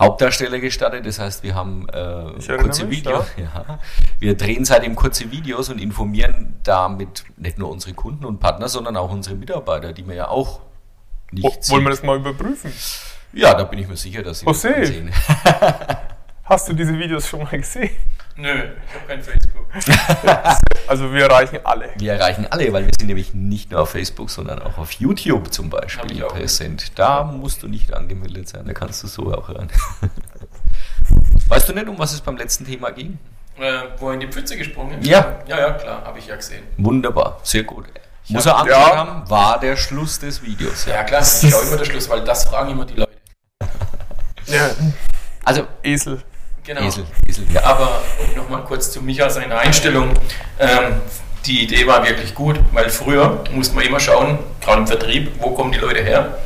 Hauptdarsteller 0.02 0.58
gestartet. 0.60 1.06
Das 1.06 1.18
heißt, 1.18 1.42
wir 1.42 1.54
haben 1.54 1.88
äh, 1.88 2.56
kurze 2.58 2.84
mich, 2.86 2.98
Videos. 2.98 3.26
Ja. 3.36 3.78
Wir 4.18 4.36
drehen 4.36 4.64
seitdem 4.64 4.94
kurze 4.94 5.30
Videos 5.30 5.68
und 5.68 5.80
informieren 5.80 6.56
damit 6.62 7.24
nicht 7.36 7.58
nur 7.58 7.70
unsere 7.70 7.94
Kunden 7.94 8.24
und 8.24 8.38
Partner, 8.40 8.68
sondern 8.68 8.96
auch 8.96 9.10
unsere 9.10 9.34
Mitarbeiter, 9.36 9.92
die 9.92 10.06
wir 10.06 10.14
ja 10.14 10.28
auch 10.28 10.60
nicht 11.30 11.44
Wo- 11.44 11.72
Wollen 11.74 11.84
wir 11.84 11.92
sieht. 11.92 12.00
das 12.02 12.06
mal 12.06 12.16
überprüfen? 12.18 12.72
Ja, 13.32 13.54
da 13.54 13.64
bin 13.64 13.78
ich 13.78 13.88
mir 13.88 13.96
sicher, 13.96 14.22
dass 14.22 14.40
Sie 14.40 14.46
das 14.46 14.64
José. 14.64 14.74
ansehen. 14.74 15.10
Hast 16.44 16.68
du 16.68 16.74
diese 16.74 16.98
Videos 16.98 17.26
schon 17.28 17.42
mal 17.42 17.50
gesehen? 17.58 17.90
Nö, 18.36 18.48
ich 18.48 18.94
habe 18.94 19.06
kein 19.08 19.22
Facebook. 19.22 19.66
Also 20.86 21.12
wir 21.12 21.24
erreichen 21.24 21.58
alle. 21.64 21.90
Wir 21.96 22.14
erreichen 22.14 22.46
alle, 22.50 22.72
weil 22.72 22.84
wir 22.86 22.92
sind 22.98 23.06
nämlich 23.06 23.34
nicht 23.34 23.70
nur 23.70 23.80
auf 23.82 23.90
Facebook, 23.90 24.30
sondern 24.30 24.60
auch 24.60 24.78
auf 24.78 24.92
YouTube 24.92 25.52
zum 25.52 25.70
Beispiel 25.70 26.12
ich 26.12 26.26
präsent. 26.26 26.92
Da 26.98 27.24
musst 27.24 27.62
du 27.62 27.68
nicht 27.68 27.92
angemeldet 27.94 28.48
sein, 28.48 28.66
da 28.66 28.72
kannst 28.72 29.02
du 29.02 29.06
so 29.06 29.32
auch 29.32 29.48
hören. 29.48 29.68
Weißt 31.48 31.68
du 31.68 31.72
nicht, 31.74 31.88
um 31.88 31.98
was 31.98 32.12
es 32.12 32.20
beim 32.20 32.36
letzten 32.36 32.64
Thema 32.66 32.90
ging? 32.90 33.18
Äh, 33.58 33.82
wo 33.98 34.08
er 34.08 34.14
in 34.14 34.20
die 34.20 34.28
Pfütze 34.28 34.56
gesprungen 34.56 35.00
ist? 35.00 35.06
Ja. 35.06 35.40
Ja, 35.46 35.58
ja, 35.58 35.72
klar, 35.74 36.04
habe 36.04 36.18
ich 36.18 36.26
ja 36.26 36.36
gesehen. 36.36 36.62
Wunderbar, 36.78 37.38
sehr 37.42 37.64
gut. 37.64 37.86
Muss 38.28 38.46
hab- 38.46 38.54
er 38.54 38.60
angeschaut 38.76 38.94
ja. 38.94 38.96
haben, 38.96 39.30
war 39.30 39.60
der 39.60 39.76
Schluss 39.76 40.18
des 40.18 40.42
Videos. 40.42 40.86
Ja, 40.86 41.04
klar, 41.04 41.20
ich 41.22 41.50
schaue 41.50 41.62
immer 41.66 41.76
der 41.76 41.84
Schluss, 41.84 42.08
weil 42.08 42.24
das 42.24 42.44
fragen 42.44 42.70
immer 42.70 42.86
die 42.86 42.94
Leute. 42.94 43.12
Ja, 44.46 44.70
Also, 45.44 45.66
Esel. 45.82 46.22
Genau. 46.64 46.82
Esel, 46.82 47.04
Esel, 47.26 47.44
ja. 47.52 47.64
Aber 47.64 48.02
um 48.20 48.36
nochmal 48.36 48.62
kurz 48.62 48.92
zu 48.92 49.02
Micha 49.02 49.28
seiner 49.28 49.58
Einstellung. 49.58 50.10
Ähm, 50.60 51.00
die 51.44 51.64
Idee 51.64 51.88
war 51.88 52.06
wirklich 52.06 52.36
gut, 52.36 52.60
weil 52.70 52.88
früher 52.88 53.42
musste 53.50 53.74
man 53.74 53.84
immer 53.84 53.98
schauen, 53.98 54.38
gerade 54.60 54.82
im 54.82 54.86
Vertrieb, 54.86 55.32
wo 55.40 55.50
kommen 55.50 55.72
die 55.72 55.78
Leute 55.78 56.02
her. 56.02 56.38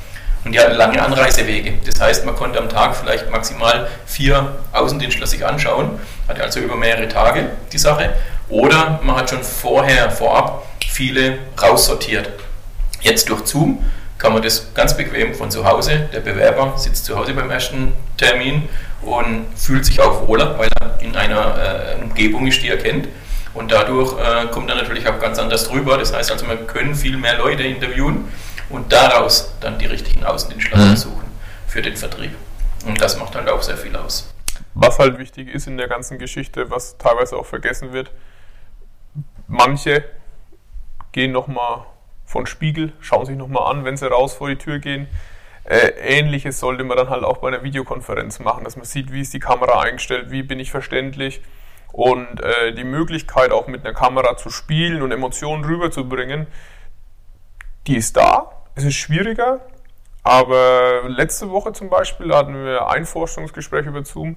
Und 0.42 0.52
die 0.52 0.60
hatten 0.60 0.74
lange 0.74 1.02
Anreisewege. 1.02 1.74
Das 1.84 2.00
heißt, 2.00 2.24
man 2.24 2.34
konnte 2.34 2.58
am 2.58 2.70
Tag 2.70 2.96
vielleicht 2.96 3.30
maximal 3.30 3.88
vier 4.06 4.56
Außendienstler 4.72 5.26
sich 5.26 5.44
anschauen, 5.44 5.98
hatte 6.28 6.42
also 6.42 6.60
über 6.60 6.76
mehrere 6.76 7.08
Tage 7.08 7.50
die 7.72 7.78
Sache. 7.78 8.14
Oder 8.48 9.00
man 9.02 9.16
hat 9.16 9.28
schon 9.28 9.42
vorher, 9.42 10.10
vorab, 10.10 10.64
viele 10.88 11.38
raussortiert. 11.60 12.30
Jetzt 13.02 13.28
durch 13.28 13.44
Zoom 13.46 13.84
kann 14.16 14.32
man 14.32 14.40
das 14.40 14.72
ganz 14.72 14.96
bequem 14.96 15.34
von 15.34 15.50
zu 15.50 15.66
Hause. 15.66 16.08
Der 16.14 16.20
Bewerber 16.20 16.78
sitzt 16.78 17.04
zu 17.04 17.18
Hause 17.18 17.34
beim 17.34 17.50
ersten 17.50 17.92
Termin 18.16 18.68
und 19.02 19.46
fühlt 19.56 19.84
sich 19.84 20.00
auch 20.00 20.26
wohler, 20.26 20.58
weil 20.58 20.68
er 20.80 21.00
in 21.00 21.14
einer 21.16 21.94
äh, 21.98 22.02
Umgebung 22.02 22.46
ist, 22.46 22.62
die 22.62 22.68
er 22.68 22.78
kennt. 22.78 23.08
Und 23.54 23.72
dadurch 23.72 24.12
äh, 24.18 24.46
kommt 24.48 24.68
er 24.68 24.76
natürlich 24.76 25.08
auch 25.08 25.18
ganz 25.18 25.38
anders 25.38 25.68
drüber. 25.68 25.96
Das 25.96 26.12
heißt 26.12 26.30
also, 26.30 26.46
wir 26.46 26.56
können 26.56 26.94
viel 26.94 27.16
mehr 27.16 27.38
Leute 27.38 27.62
interviewen 27.62 28.28
und 28.68 28.92
daraus 28.92 29.54
dann 29.60 29.78
die 29.78 29.86
richtigen 29.86 30.24
Außendienstler 30.24 30.78
Mhm. 30.78 30.96
suchen 30.96 31.24
für 31.66 31.82
den 31.82 31.96
Vertrieb. 31.96 32.32
Und 32.86 33.00
das 33.00 33.18
macht 33.18 33.34
halt 33.34 33.48
auch 33.48 33.62
sehr 33.62 33.76
viel 33.76 33.96
aus. 33.96 34.32
Was 34.74 34.98
halt 34.98 35.18
wichtig 35.18 35.48
ist 35.48 35.66
in 35.66 35.78
der 35.78 35.88
ganzen 35.88 36.18
Geschichte, 36.18 36.70
was 36.70 36.98
teilweise 36.98 37.36
auch 37.36 37.46
vergessen 37.46 37.92
wird, 37.92 38.10
manche 39.46 40.04
gehen 41.12 41.32
nochmal 41.32 41.86
von 42.26 42.46
Spiegel, 42.46 42.92
schauen 43.00 43.24
sich 43.24 43.36
nochmal 43.36 43.70
an, 43.70 43.84
wenn 43.84 43.96
sie 43.96 44.06
raus 44.06 44.34
vor 44.34 44.48
die 44.48 44.56
Tür 44.56 44.78
gehen. 44.80 45.06
Äh, 45.66 45.88
Ähnliches 45.98 46.60
sollte 46.60 46.84
man 46.84 46.96
dann 46.96 47.10
halt 47.10 47.24
auch 47.24 47.38
bei 47.38 47.48
einer 47.48 47.64
Videokonferenz 47.64 48.38
machen, 48.38 48.62
dass 48.62 48.76
man 48.76 48.84
sieht, 48.84 49.12
wie 49.12 49.20
ist 49.20 49.34
die 49.34 49.40
Kamera 49.40 49.80
eingestellt, 49.80 50.30
wie 50.30 50.44
bin 50.44 50.60
ich 50.60 50.70
verständlich. 50.70 51.42
Und 51.92 52.40
äh, 52.40 52.72
die 52.72 52.84
Möglichkeit 52.84 53.50
auch 53.50 53.66
mit 53.66 53.84
einer 53.84 53.94
Kamera 53.94 54.36
zu 54.36 54.50
spielen 54.50 55.02
und 55.02 55.10
Emotionen 55.10 55.64
rüberzubringen, 55.64 56.46
die 57.88 57.96
ist 57.96 58.16
da. 58.16 58.52
Es 58.76 58.84
ist 58.84 58.94
schwieriger, 58.94 59.60
aber 60.22 61.08
letzte 61.08 61.50
Woche 61.50 61.72
zum 61.72 61.88
Beispiel 61.88 62.32
hatten 62.32 62.54
wir 62.54 62.88
ein 62.88 63.04
Forschungsgespräch 63.04 63.86
über 63.86 64.04
Zoom. 64.04 64.36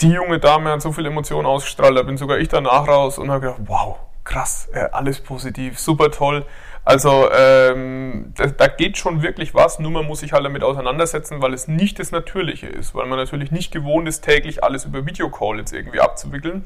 Die 0.00 0.10
junge 0.10 0.38
Dame 0.38 0.70
hat 0.70 0.82
so 0.82 0.92
viel 0.92 1.06
Emotionen 1.06 1.46
ausgestrahlt, 1.46 1.96
da 1.96 2.02
bin 2.02 2.16
sogar 2.16 2.38
ich 2.38 2.48
danach 2.48 2.86
raus 2.86 3.18
und 3.18 3.30
habe 3.30 3.40
gedacht, 3.40 3.62
wow, 3.66 3.96
krass, 4.24 4.68
äh, 4.72 4.88
alles 4.92 5.20
positiv, 5.20 5.78
super 5.78 6.10
toll. 6.10 6.46
Also 6.84 7.30
ähm, 7.30 8.32
da, 8.36 8.46
da, 8.46 8.66
geht 8.66 8.98
schon 8.98 9.22
wirklich 9.22 9.54
was, 9.54 9.78
nur 9.78 9.92
man 9.92 10.04
muss 10.04 10.20
sich 10.20 10.32
halt 10.32 10.44
damit 10.44 10.64
auseinandersetzen, 10.64 11.40
weil 11.40 11.54
es 11.54 11.68
nicht 11.68 12.00
das 12.00 12.10
Natürliche 12.10 12.66
ist, 12.66 12.94
weil 12.94 13.06
man 13.06 13.18
natürlich 13.18 13.52
nicht 13.52 13.72
gewohnt 13.72 14.08
ist, 14.08 14.22
täglich 14.22 14.64
alles 14.64 14.84
über 14.84 15.06
Videocall 15.06 15.58
jetzt 15.58 15.72
irgendwie 15.72 16.00
abzuwickeln. 16.00 16.64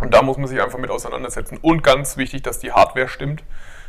Und 0.00 0.14
da 0.14 0.22
muss 0.22 0.38
man 0.38 0.46
sich 0.46 0.62
einfach 0.62 0.78
mit 0.78 0.90
auseinandersetzen. 0.90 1.58
Und 1.60 1.82
ganz 1.82 2.16
wichtig, 2.16 2.42
dass 2.42 2.58
die 2.58 2.72
Hardware 2.72 3.08
stimmt, 3.08 3.44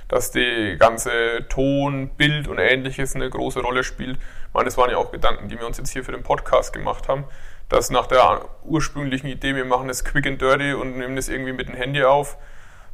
dass 0.10 0.31
die 0.31 0.75
ganze 0.77 1.45
Ton, 1.47 2.10
Bild 2.17 2.49
und 2.49 2.60
ähnliches 2.60 3.15
eine 3.15 3.29
große 3.29 3.62
Rolle 3.62 3.86
spielt. 3.86 4.17
Ich 4.17 4.53
meine, 4.53 4.65
das 4.65 4.77
waren 4.77 4.91
ja 4.91 4.97
auch 4.97 5.13
Gedanken, 5.13 5.47
die 5.47 5.57
wir 5.57 5.65
uns 5.65 5.77
jetzt 5.77 5.91
hier 5.91 6.03
für 6.03 6.12
den 6.12 6.23
Podcast 6.23 6.73
gemacht 6.73 7.07
haben, 7.07 7.23
dass 7.69 7.89
nach 7.89 8.07
der 8.07 8.41
ursprünglichen 8.65 9.27
Idee, 9.27 9.55
wir 9.55 9.63
machen 9.63 9.88
das 9.88 10.03
quick 10.03 10.27
and 10.27 10.41
dirty 10.41 10.73
und 10.73 10.97
nehmen 10.97 11.15
das 11.15 11.29
irgendwie 11.29 11.53
mit 11.53 11.69
dem 11.69 11.75
Handy 11.75 12.03
auf, 12.03 12.38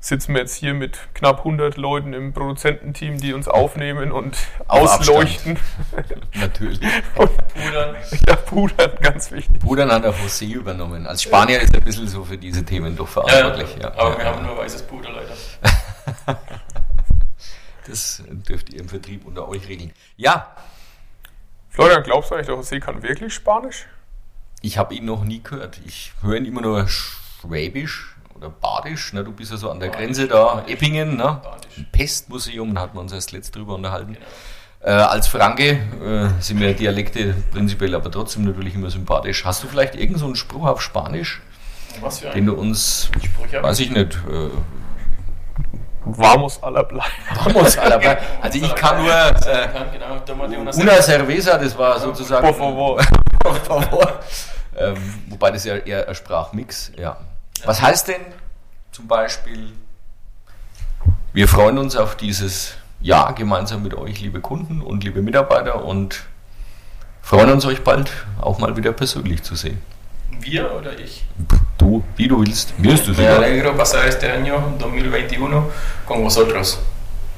sitzen 0.07 0.33
wir 0.33 0.41
jetzt 0.41 0.55
hier 0.55 0.73
mit 0.73 0.99
knapp 1.13 1.39
100 1.39 1.75
Leuten 1.75 2.13
im 2.13 2.31
Produzententeam, 2.33 3.17
die 3.17 3.33
uns 3.33 3.47
aufnehmen 3.47 4.11
und 4.11 4.37
ausleuchten. 4.67 5.59
Natürlich. 6.33 6.79
und 7.15 7.31
pudern. 7.49 7.95
Ja, 8.27 8.35
pudern, 8.37 8.91
ganz 9.01 9.31
wichtig. 9.31 9.59
Pudern 9.59 9.91
hat 9.91 10.05
auch 10.05 10.15
José 10.15 10.53
übernommen. 10.53 11.05
Als 11.05 11.23
Spanier 11.23 11.59
ist 11.59 11.73
er 11.73 11.81
ein 11.81 11.85
bisschen 11.85 12.07
so 12.07 12.23
für 12.23 12.37
diese 12.37 12.63
Themen 12.63 12.95
doch 12.95 13.07
verantwortlich. 13.07 13.75
Ja, 13.75 13.81
ja. 13.81 13.91
aber 13.91 14.11
ja, 14.11 14.17
wir 14.17 14.25
haben 14.25 14.45
nur 14.45 14.57
weißes 14.57 14.83
Puder 14.83 15.09
leider. 15.11 15.35
das 17.87 18.23
dürft 18.27 18.73
ihr 18.73 18.79
im 18.79 18.89
Vertrieb 18.89 19.25
unter 19.25 19.47
euch 19.49 19.67
regeln. 19.67 19.91
Ja. 20.15 20.55
Florian, 21.69 22.03
glaubst 22.03 22.31
du 22.31 22.35
eigentlich, 22.35 22.47
der 22.47 22.55
José 22.55 22.79
kann 22.79 23.03
wirklich 23.03 23.33
Spanisch? 23.33 23.87
Ich 24.61 24.77
habe 24.77 24.95
ihn 24.95 25.05
noch 25.05 25.25
nie 25.25 25.43
gehört. 25.43 25.79
Ich 25.85 26.13
höre 26.21 26.37
ihn 26.37 26.45
immer 26.45 26.61
nur 26.61 26.87
Schwäbisch 26.87 28.16
oder 28.37 28.49
Badisch, 28.49 29.13
ne? 29.13 29.23
du 29.23 29.31
bist 29.31 29.51
ja 29.51 29.57
so 29.57 29.69
an 29.69 29.79
der 29.79 29.87
Badisch, 29.87 30.05
Grenze 30.05 30.27
da, 30.27 30.55
Badisch, 30.55 30.73
Eppingen, 30.73 31.17
ne? 31.17 31.41
Pestmuseum, 31.91 32.75
da 32.75 32.81
hatten 32.81 32.97
wir 32.97 33.01
uns 33.01 33.11
erst 33.11 33.31
letzt 33.31 33.55
drüber 33.55 33.75
unterhalten. 33.75 34.13
Genau. 34.13 34.25
Äh, 34.81 34.91
als 34.91 35.27
Franke 35.27 35.71
äh, 35.71 36.41
sind 36.41 36.59
mir 36.59 36.73
Dialekte 36.73 37.33
prinzipiell 37.51 37.95
aber 37.95 38.11
trotzdem 38.11 38.45
natürlich 38.45 38.75
immer 38.75 38.89
sympathisch. 38.89 39.43
Hast 39.43 39.63
du 39.63 39.67
vielleicht 39.67 39.95
irgendeinen 39.95 40.19
so 40.19 40.25
einen 40.25 40.35
Spruch 40.35 40.67
auf 40.67 40.81
Spanisch, 40.81 41.41
Was 41.99 42.19
für 42.19 42.29
den 42.29 42.45
du 42.45 42.53
uns, 42.53 43.09
Spruch, 43.23 43.63
weiß 43.63 43.79
ich 43.79 43.89
nicht, 43.91 44.15
äh, 44.29 44.49
Vamos 46.09 46.63
a 46.63 46.69
la 46.69 46.83
playa. 46.83 47.11
Vamos 47.43 47.77
a 47.77 47.89
la 47.89 47.97
playa. 47.97 48.17
Also 48.41 48.59
ich 48.59 48.75
kann 48.75 49.03
nur 49.03 49.11
äh, 49.11 49.67
genau, 49.91 50.71
una 50.77 51.01
cerveza, 51.01 51.57
das 51.57 51.77
war 51.77 51.99
sozusagen. 51.99 52.47
Por 52.47 52.55
favor. 52.55 53.01
Por 53.43 53.55
favor. 53.55 54.19
Ähm, 54.77 54.95
wobei 55.27 55.51
das 55.51 55.65
ja 55.65 55.75
eher 55.75 56.07
ein 56.07 56.15
Sprachmix, 56.15 56.93
ja. 56.97 57.17
Was 57.65 57.81
heißt 57.81 58.07
denn 58.07 58.21
zum 58.91 59.07
Beispiel, 59.07 59.71
wir 61.33 61.47
freuen 61.47 61.77
uns 61.77 61.95
auf 61.95 62.15
dieses 62.15 62.75
Jahr 62.99 63.33
gemeinsam 63.33 63.83
mit 63.83 63.93
euch, 63.93 64.21
liebe 64.21 64.41
Kunden 64.41 64.81
und 64.81 65.03
liebe 65.03 65.21
Mitarbeiter 65.21 65.83
und 65.83 66.23
freuen 67.21 67.51
uns 67.51 67.65
euch 67.65 67.83
bald 67.83 68.11
auch 68.41 68.59
mal 68.59 68.75
wieder 68.75 68.91
persönlich 68.91 69.43
zu 69.43 69.55
sehen. 69.55 69.81
Wir 70.39 70.71
oder 70.73 70.97
ich? 70.97 71.25
Du, 71.77 72.03
wie 72.15 72.27
du 72.27 72.41
willst. 72.41 72.77
Mir 72.79 72.93
ist 72.93 73.07
es 73.07 73.17
Me 73.17 73.29
alegro 73.29 73.73
pasar 73.73 74.05
este 74.05 74.31
año 74.31 74.61
2021 74.79 75.63
con 76.05 76.23
vosotros. 76.23 76.79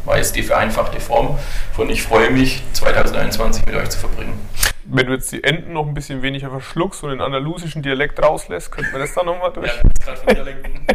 War 0.05 0.17
jetzt 0.17 0.35
die 0.35 0.43
vereinfachte 0.43 0.99
Form 0.99 1.37
von 1.73 1.89
ich 1.89 2.01
freue 2.01 2.31
mich 2.31 2.63
2021 2.73 3.65
mit 3.65 3.75
euch 3.75 3.89
zu 3.89 3.99
verbringen. 3.99 4.39
Wenn 4.91 5.05
du 5.05 5.13
jetzt 5.13 5.31
die 5.31 5.43
Enden 5.43 5.73
noch 5.73 5.85
ein 5.85 5.93
bisschen 5.93 6.23
weniger 6.23 6.49
verschluckst 6.49 7.03
und 7.03 7.11
den 7.11 7.21
andalusischen 7.21 7.83
Dialekt 7.83 8.21
rauslässt, 8.23 8.71
könnte 8.71 8.91
man 8.91 9.01
das 9.01 9.13
dann 9.13 9.27
nochmal 9.27 9.53
durch? 9.53 9.71
Ja, 9.71 9.89
gerade 10.03 10.17
von 10.17 10.33
Dialekten. 10.33 10.87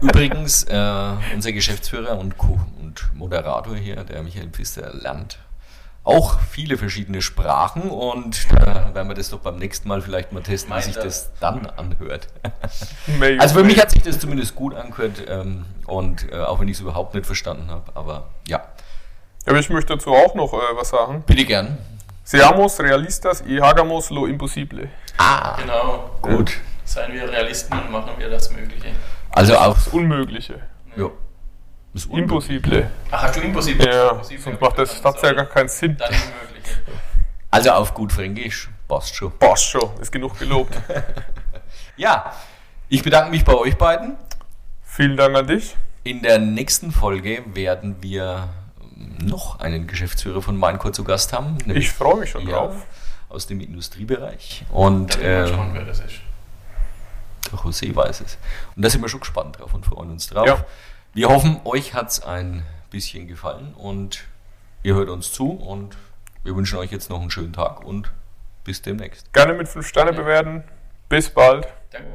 Übrigens, 0.00 0.64
äh, 0.64 1.12
unser 1.32 1.52
Geschäftsführer 1.52 2.18
und, 2.18 2.34
und 2.80 3.14
Moderator 3.14 3.76
hier, 3.76 4.02
der 4.02 4.22
Michael 4.24 4.48
Pfister, 4.48 4.92
lernt 4.92 5.38
auch 6.02 6.40
viele 6.40 6.76
verschiedene 6.76 7.22
Sprachen 7.22 7.82
und 7.82 8.46
da 8.52 8.92
werden 8.92 9.08
wir 9.08 9.14
das 9.14 9.30
doch 9.30 9.38
beim 9.38 9.56
nächsten 9.56 9.88
Mal 9.88 10.02
vielleicht 10.02 10.32
mal 10.32 10.42
testen, 10.42 10.74
wie 10.74 10.82
sich 10.82 10.96
das 10.96 11.30
dann 11.40 11.66
anhört. 11.66 12.26
also 13.38 13.54
für 13.54 13.64
mich 13.64 13.80
hat 13.80 13.92
sich 13.92 14.02
das 14.02 14.18
zumindest 14.18 14.54
gut 14.54 14.74
angehört 14.74 15.22
ähm, 15.28 15.64
und 15.86 16.30
äh, 16.30 16.40
auch 16.40 16.60
wenn 16.60 16.68
ich 16.68 16.74
es 16.74 16.80
überhaupt 16.80 17.14
nicht 17.14 17.24
verstanden 17.24 17.70
habe, 17.70 17.92
aber 17.94 18.28
ja. 18.48 18.66
Aber 19.46 19.58
ich 19.58 19.70
möchte 19.70 19.94
dazu 19.94 20.12
auch 20.12 20.34
noch 20.34 20.52
äh, 20.52 20.76
was 20.76 20.90
sagen. 20.90 21.22
Bitte 21.26 21.44
gern. 21.44 21.78
Seamos 22.24 22.78
realistas 22.78 23.44
y 23.46 23.58
hagamos 23.58 24.10
lo 24.10 24.26
imposible. 24.26 24.88
Ah, 25.18 25.56
genau. 25.60 26.18
Gut. 26.22 26.52
Seien 26.84 27.12
wir 27.12 27.28
Realisten 27.28 27.78
und 27.78 27.90
machen 27.90 28.12
wir 28.16 28.30
das 28.30 28.50
Mögliche. 28.50 28.92
Also 29.30 29.58
auch 29.58 29.74
das 29.74 29.88
Unmögliche. 29.88 30.60
Ja. 30.96 31.10
Das 31.92 32.06
Impossible. 32.06 32.90
Ach, 33.10 33.22
hast 33.24 33.36
du 33.36 33.40
Impossible? 33.42 33.86
Ja, 33.86 34.10
impossible. 34.12 34.42
sonst 34.42 34.60
macht 34.60 34.78
das, 34.78 35.02
das 35.02 35.22
ja 35.22 35.32
gar 35.34 35.44
keinen 35.44 35.68
Sinn. 35.68 35.98
Dann 35.98 36.08
Unmögliche. 36.08 36.80
Also 37.50 37.70
auf 37.72 37.92
gut 37.92 38.10
Fränkisch, 38.10 38.70
passt 38.88 39.14
schon. 39.14 39.38
Passt 39.38 39.66
schon, 39.66 39.90
ist 40.00 40.10
genug 40.10 40.38
gelobt. 40.38 40.74
ja, 41.96 42.32
ich 42.88 43.02
bedanke 43.02 43.30
mich 43.30 43.44
bei 43.44 43.54
euch 43.54 43.76
beiden. 43.76 44.16
Vielen 44.82 45.18
Dank 45.18 45.36
an 45.36 45.46
dich. 45.46 45.76
In 46.04 46.22
der 46.22 46.38
nächsten 46.38 46.90
Folge 46.90 47.44
werden 47.54 47.96
wir 48.00 48.48
noch 48.96 49.60
einen 49.60 49.86
Geschäftsführer 49.86 50.42
von 50.42 50.58
Minecore 50.58 50.92
zu 50.92 51.04
Gast 51.04 51.32
haben. 51.32 51.58
Ich 51.66 51.90
freue 51.90 52.20
mich 52.20 52.30
schon 52.30 52.46
ja, 52.46 52.52
drauf. 52.52 52.74
Aus 53.28 53.46
dem 53.46 53.60
Industriebereich. 53.60 54.64
Und 54.70 55.18
äh, 55.20 55.48
schauen, 55.48 55.70
wer 55.72 55.84
das 55.84 56.00
ist. 56.00 56.20
Der 57.50 57.58
José 57.58 57.94
weiß 57.94 58.20
es. 58.20 58.38
Und 58.76 58.84
da 58.84 58.90
sind 58.90 59.02
wir 59.02 59.08
schon 59.08 59.20
gespannt 59.20 59.58
drauf 59.58 59.74
und 59.74 59.84
freuen 59.84 60.10
uns 60.10 60.28
drauf. 60.28 60.46
Ja. 60.46 60.64
Wir 61.12 61.28
hoffen, 61.28 61.60
euch 61.64 61.94
hat 61.94 62.10
es 62.10 62.22
ein 62.22 62.64
bisschen 62.90 63.26
gefallen 63.26 63.74
und 63.74 64.24
ihr 64.82 64.94
hört 64.94 65.08
uns 65.08 65.32
zu 65.32 65.50
und 65.50 65.96
wir 66.44 66.54
wünschen 66.54 66.78
euch 66.78 66.92
jetzt 66.92 67.10
noch 67.10 67.20
einen 67.20 67.30
schönen 67.30 67.52
Tag 67.52 67.84
und 67.84 68.10
bis 68.64 68.82
demnächst. 68.82 69.32
Gerne 69.32 69.54
mit 69.54 69.68
5 69.68 69.86
Sterne 69.86 70.12
bewerten. 70.12 70.64
Bis 71.08 71.28
bald. 71.30 71.68
Danke. 71.90 72.08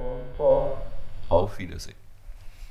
Auf 1.30 1.58
Wiedersehen. 1.60 1.99